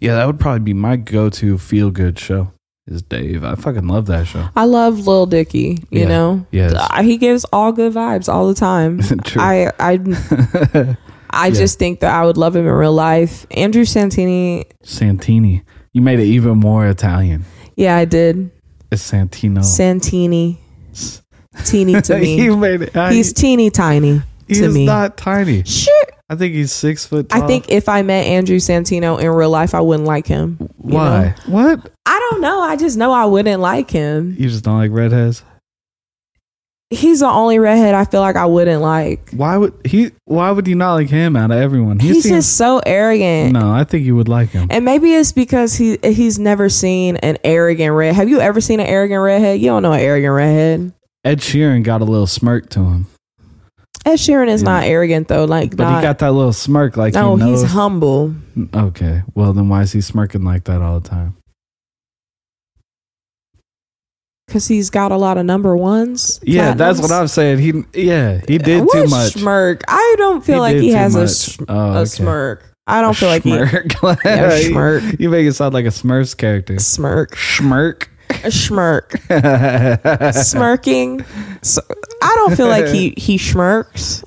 [0.00, 2.52] yeah, that would probably be my go-to feel-good show.
[2.88, 3.44] Is Dave?
[3.44, 4.48] I fucking love that show.
[4.56, 5.84] I love Lil Dicky.
[5.90, 6.08] You Yeah.
[6.08, 8.98] know, Yes, Uh, he gives all good vibes all the time.
[9.24, 9.40] true.
[9.40, 10.00] I I
[11.30, 11.54] I Yeah.
[11.54, 13.46] just think that I would love him in real life.
[13.52, 14.64] Andrew Santini.
[14.82, 15.62] Santini.
[15.92, 17.44] You made it even more Italian.
[17.76, 18.50] Yeah, I did.
[18.90, 19.62] It's Santino.
[19.64, 20.58] Santini.
[21.64, 22.42] Teeny to me.
[22.42, 22.96] you made it.
[22.96, 24.86] I, He's teeny tiny he to me.
[24.86, 25.64] not tiny.
[25.64, 26.04] Sure.
[26.30, 27.26] I think he's six foot.
[27.30, 30.56] I think if I met Andrew Santino in real life, I wouldn't like him.
[30.78, 31.34] Why?
[31.46, 31.52] know?
[31.52, 31.92] What?
[32.06, 32.60] I don't know.
[32.60, 34.34] I just know I wouldn't like him.
[34.38, 35.44] You just don't like redheads?
[36.92, 39.30] He's the only redhead I feel like I wouldn't like.
[39.30, 40.10] Why would he?
[40.26, 41.98] Why would you not like him out of everyone?
[41.98, 43.52] He He's seems- just so arrogant.
[43.52, 43.70] no.
[43.72, 44.66] I think you would like him.
[44.70, 48.14] And maybe it's because he he's never seen an arrogant red.
[48.14, 49.60] Have you ever seen an arrogant redhead?
[49.60, 50.92] You don't know an arrogant redhead.
[51.24, 53.06] Ed Sheeran got a little smirk to him,
[54.04, 54.68] Ed Sheeran is Yeah.
[54.70, 55.44] not arrogant though.
[55.44, 57.62] Like, but not, he got that little smirk like no, he knows.
[57.62, 58.34] he's humble.
[58.74, 61.36] okay, well then why is he smirking like that all the time?
[64.52, 66.38] Cause he's got a lot of number ones.
[66.42, 67.10] Yeah, that's what.
[67.10, 67.58] I'm saying.
[67.58, 69.32] He yeah, he did What too much.
[69.32, 69.82] Smirk.
[69.88, 71.30] I don't feel He like did he too has a, much.
[71.30, 72.04] sm- Oh, a okay.
[72.04, 72.74] smirk.
[72.86, 73.92] I don't feel like he smirk.
[74.24, 75.20] yeah, you, smirk.
[75.20, 76.78] you make it sound like a Smurfs character.
[76.78, 77.34] Smirk.
[77.36, 78.10] Smirk.
[78.44, 79.12] A smirk.
[80.34, 81.24] Smirking.
[81.62, 81.80] So,
[82.22, 84.22] I don't feel like he he smirks.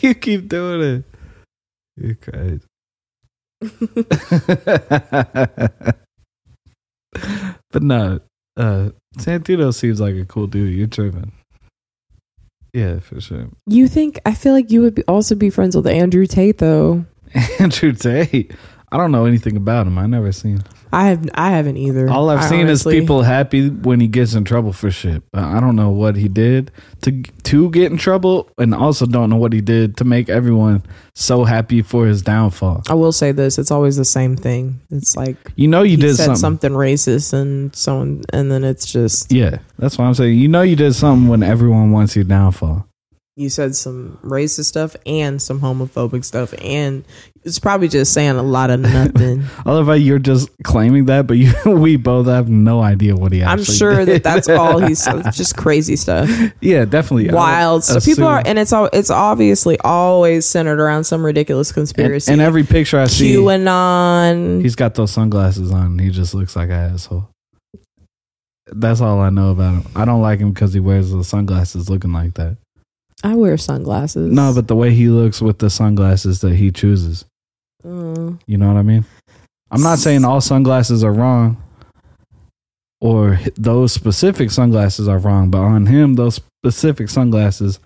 [0.00, 1.04] you keep doing it.
[1.96, 2.60] You're crazy.
[7.70, 8.20] but no,
[8.56, 10.74] uh, Santino seems like a cool dude.
[10.74, 11.32] You're tripping.
[12.72, 13.48] Yeah, for sure.
[13.66, 14.20] You think?
[14.24, 17.04] I feel like you would be, also be friends with Andrew Tate though.
[17.58, 18.52] Andrew Tate.
[18.92, 19.98] I don't know anything about him.
[19.98, 20.62] I never seen.
[20.92, 22.08] I have I haven't either.
[22.10, 25.22] All I've I seen honestly- is people happy when he gets in trouble for shit.
[25.34, 26.70] Uh, I don't know what he did
[27.02, 30.82] to to get in trouble, and also don't know what he did to make everyone
[31.14, 32.82] so happy for his downfall.
[32.88, 34.80] I will say this: it's always the same thing.
[34.90, 36.36] It's like You know you he did something.
[36.36, 40.38] something racist and someone, and then it's just Yeah, that's what I'm saying.
[40.38, 42.86] You know you did something when everyone wants your downfall.
[43.36, 47.04] you said some racist stuff and some homophobic stuff, and
[47.42, 49.44] it's probably just saying a lot of nothing.
[49.64, 53.32] I love how you're just claiming that, but you we both have no idea what
[53.32, 54.08] he actually I'm sure did.
[54.08, 56.28] that that's all he's just crazy stuff,
[56.60, 57.30] yeah, definitely.
[57.32, 62.30] Wild So People are, and it's all it's obviously always centered around some ridiculous conspiracy.
[62.32, 64.62] and every picture I see, QAnon.
[64.62, 65.86] he's got those sunglasses on.
[65.86, 67.28] and He just looks like an asshole.
[68.72, 69.90] That's all I know about him.
[69.96, 72.56] I don't like him because he wears the sunglasses looking like that.
[73.24, 74.32] I wear sunglasses.
[74.32, 77.24] No, but the way he looks with the sunglasses that he chooses.
[77.84, 78.40] Mm.
[78.46, 79.04] You know what I mean?
[79.70, 81.62] I'm not saying all sunglasses are wrong
[83.00, 87.78] or those specific sunglasses are wrong, but on him, those specific sunglasses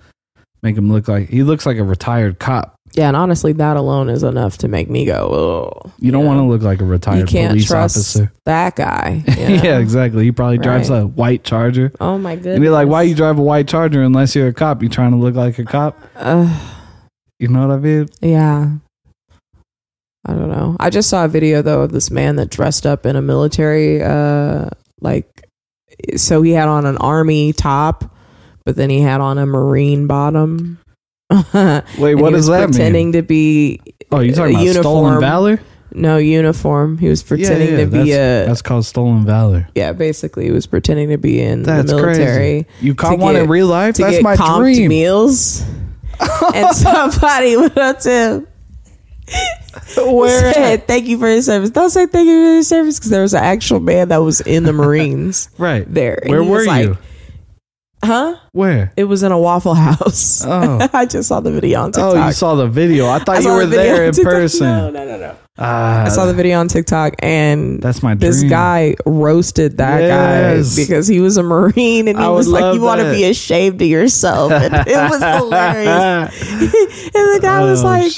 [0.63, 2.75] make him look like he looks like a retired cop.
[2.95, 5.93] Yeah, and honestly, that alone is enough to make me go, oh.
[5.99, 6.29] You don't Yeah.
[6.29, 8.33] want to look like a You retired can't police officer.
[8.47, 9.23] that guy.
[9.29, 10.25] you yeah, exactly.
[10.25, 11.03] He probably drives Right.
[11.03, 11.91] a white charger.
[12.01, 12.55] Oh my goodness.
[12.55, 14.81] And you're like, why you drive a white charger unless you're a cop?
[14.83, 16.01] You trying to look like a cop?
[16.17, 16.49] Uh,
[17.41, 18.09] You know what I mean?
[18.23, 18.71] yeah.
[20.27, 20.77] I don't know.
[20.81, 24.03] I just saw a video though of this man that dressed up in a military,
[24.03, 24.71] uh,
[25.01, 25.29] like,
[26.17, 28.05] so he had on an army top,
[28.65, 30.79] but then he had on a marine bottom.
[31.31, 33.13] Wait, And what does was that pretending mean?
[33.15, 33.81] to be
[34.13, 35.21] Oh, you talking a about stolen uniform.
[35.21, 35.61] valor?
[35.97, 36.99] no uniform.
[36.99, 39.69] He was pretending yeah, to be that's, a that's called stolen valor.
[39.77, 39.93] yeah.
[39.93, 43.49] Basically, he was pretending to be in That's the military You caught to one in
[43.49, 43.95] real life?
[43.97, 44.89] to That's get my comped dream.
[44.89, 45.63] meals.
[46.55, 48.47] and somebody went up to him
[49.97, 50.53] Where?
[50.53, 53.23] said, "Thank you for your service." Don't say thank you for your service because there
[53.23, 55.85] was an actual man that was in the Marines Right.
[55.93, 56.23] there.
[56.27, 56.99] Where he was were like, you?
[58.05, 58.37] Huh?
[58.53, 58.93] Where?
[58.97, 60.45] It was in a Waffle House.
[60.47, 60.87] Oh.
[60.93, 62.15] I just saw the video on TikTok.
[62.17, 63.09] Oh, you saw the video.
[63.09, 64.31] I thought I you were the there in TikTok.
[64.33, 64.67] person.
[64.67, 65.37] No, no, no, no.
[65.57, 68.51] Ah, I saw the video on TikTok, and That's my this dream.
[68.51, 70.75] guy roasted that Yes.
[70.77, 73.23] guy because he was a Marine, and he I was like, "You want to be
[73.25, 76.43] ashamed of yourself." And it was hilarious.
[77.15, 78.13] and the guy was Oh, like,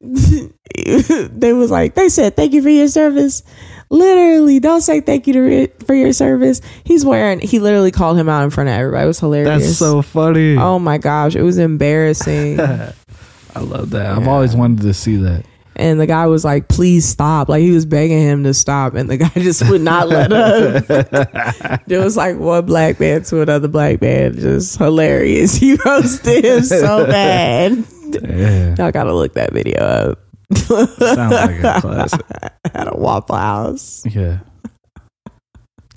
[1.32, 3.42] they was like, they said, thank you for your service.
[3.90, 6.60] Literally, don't say thank you to, for your service.
[6.84, 9.02] He's wearing, he literally called him out in front of everybody.
[9.04, 9.62] It was hilarious.
[9.64, 10.56] That's so funny.
[10.56, 12.60] Oh my gosh, it was embarrassing.
[12.60, 14.06] I love that.
[14.16, 15.44] I've always wanted to see that.
[15.78, 17.48] And the guy was like, please stop.
[17.48, 21.84] Like he was begging him to stop, and the guy just would not let up.
[21.86, 25.56] there was like one black man to another black man, just hilarious.
[25.68, 27.84] He roasted him so bad.
[28.10, 28.74] Yeah.
[28.78, 30.18] Y'all gotta look that video up.
[30.54, 32.26] Sounds like a classic.
[32.74, 34.02] At a Waffle House.
[34.06, 34.38] Yeah.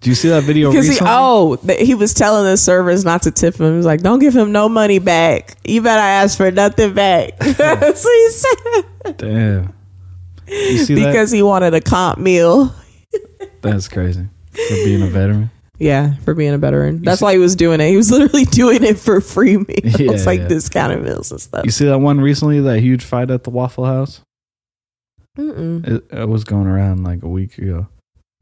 [0.01, 3.21] Do you see that video Because he, oh, th- he was telling the servers not
[3.23, 3.69] to tip him.
[3.71, 5.55] He was like, "Don't give him no money back.
[5.63, 8.85] You better ask for nothing back." he said
[9.17, 9.73] Damn.
[10.47, 12.73] You see because he wanted a comp meal.
[13.61, 14.27] That's crazy.
[14.51, 15.51] For being a veteran.
[15.77, 17.01] Yeah, for being a veteran.
[17.03, 17.89] That's why he was doing it.
[17.89, 20.47] He was literally doing it for free meals, Yeah, like yeah.
[20.47, 21.63] discounted meals and stuff.
[21.65, 24.21] You see that one recently, that huge fight at the Waffle House?
[25.37, 27.87] It, it was going around like a week ago.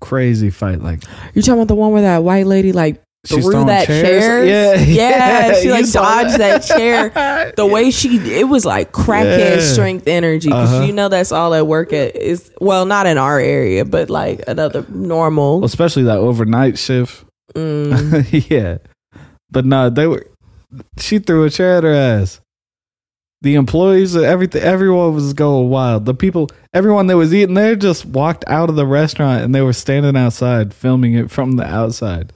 [0.01, 0.81] Crazy fight.
[0.81, 4.01] Like You talking about the one where that white lady like she's threw that chairs?
[4.23, 4.45] chair?
[4.45, 4.79] Yeah.
[4.79, 7.51] Yeah, she like dodged that chair.
[7.57, 9.61] The way she, it was like crackhead Yeah.
[9.73, 10.49] strength energy.
[10.49, 10.83] 'cause Uh-huh.
[10.85, 14.41] you know that's all at work at is well, not in our area, but like
[14.47, 15.57] another normal.
[15.59, 17.25] Well, especially that overnight shift.
[17.55, 18.49] Mm.
[18.49, 18.77] yeah.
[19.51, 20.25] But no, they were.
[20.99, 22.39] She threw a chair at her ass.
[23.41, 26.05] The employees, everything, everyone was going wild.
[26.05, 29.61] The people, everyone that was eating there, just walked out of the restaurant and they
[29.61, 32.33] were standing outside filming it from the outside.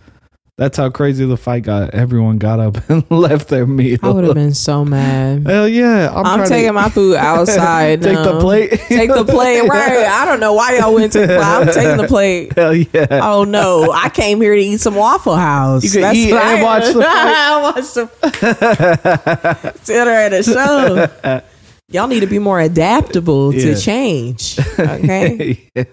[0.56, 1.96] That's how crazy the fight got.
[1.96, 3.98] Everyone got up and left their meal.
[4.04, 5.48] I would have been so mad.
[5.48, 6.14] Hell yeah!
[6.14, 8.04] I'm, I'm taking to, my food outside.
[8.04, 8.70] take the plate.
[8.88, 9.68] Take the plate.
[9.68, 10.06] Right.
[10.06, 11.40] I don't know why y'all went to the plate.
[11.40, 12.54] I'm taking the plate.
[12.54, 13.08] Hell yeah!
[13.24, 13.92] Oh no!
[13.92, 15.84] I came here to eat some Waffle House.
[15.84, 17.08] You can eat and I- watch the fight.
[17.08, 21.42] I watched the dinner at a show.
[21.90, 23.74] Y'all need to be more adaptable Yeah.
[23.74, 24.60] to change.
[24.80, 25.70] Okay.
[25.76, 25.84] yeah.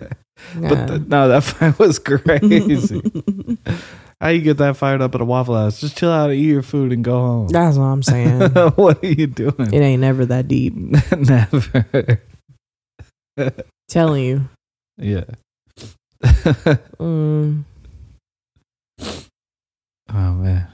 [0.57, 3.01] But th- no, that fight was crazy.
[4.21, 5.81] How you get that fired up at a Waffle House?
[5.81, 7.49] Just chill out, eat your food, and go home.
[7.49, 8.51] That's what I'm saying.
[8.75, 9.73] what are you doing?
[9.73, 10.75] It ain't never that deep.
[11.17, 12.21] Never.
[13.89, 14.49] Telling you.
[14.99, 15.25] Yeah.
[17.01, 17.65] Mm.
[20.13, 20.69] oh man.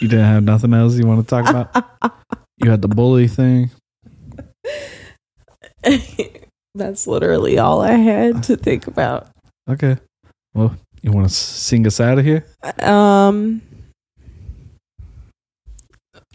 [0.00, 2.12] you didn't have nothing else you want to talk about?
[2.58, 3.70] You had the bully thing.
[6.74, 9.28] That's literally all I had to think about.
[9.68, 9.96] Okay.
[10.54, 12.46] Well, you want to sing us out of here?
[12.80, 13.62] Um.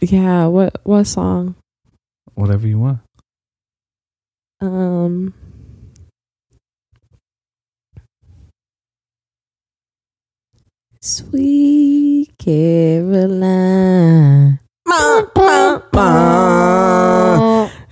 [0.00, 0.46] Yeah.
[0.46, 1.54] What what song?
[2.34, 3.00] Whatever you want.
[4.60, 5.34] Um.
[11.00, 14.60] Sweet Caroline.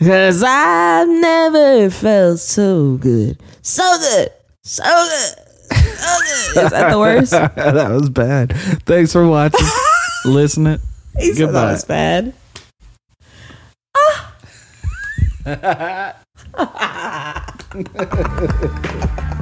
[0.01, 3.39] Cause I've never felt so good.
[3.61, 4.31] So good.
[4.65, 5.35] So good.
[5.71, 6.05] So
[6.55, 6.65] good.
[6.65, 7.31] Is that the worst?
[7.33, 8.55] that was bad.
[8.87, 9.61] Thanks for watching,
[10.25, 10.79] listening.
[11.19, 11.53] He Goodbye.
[11.53, 12.33] that was bad.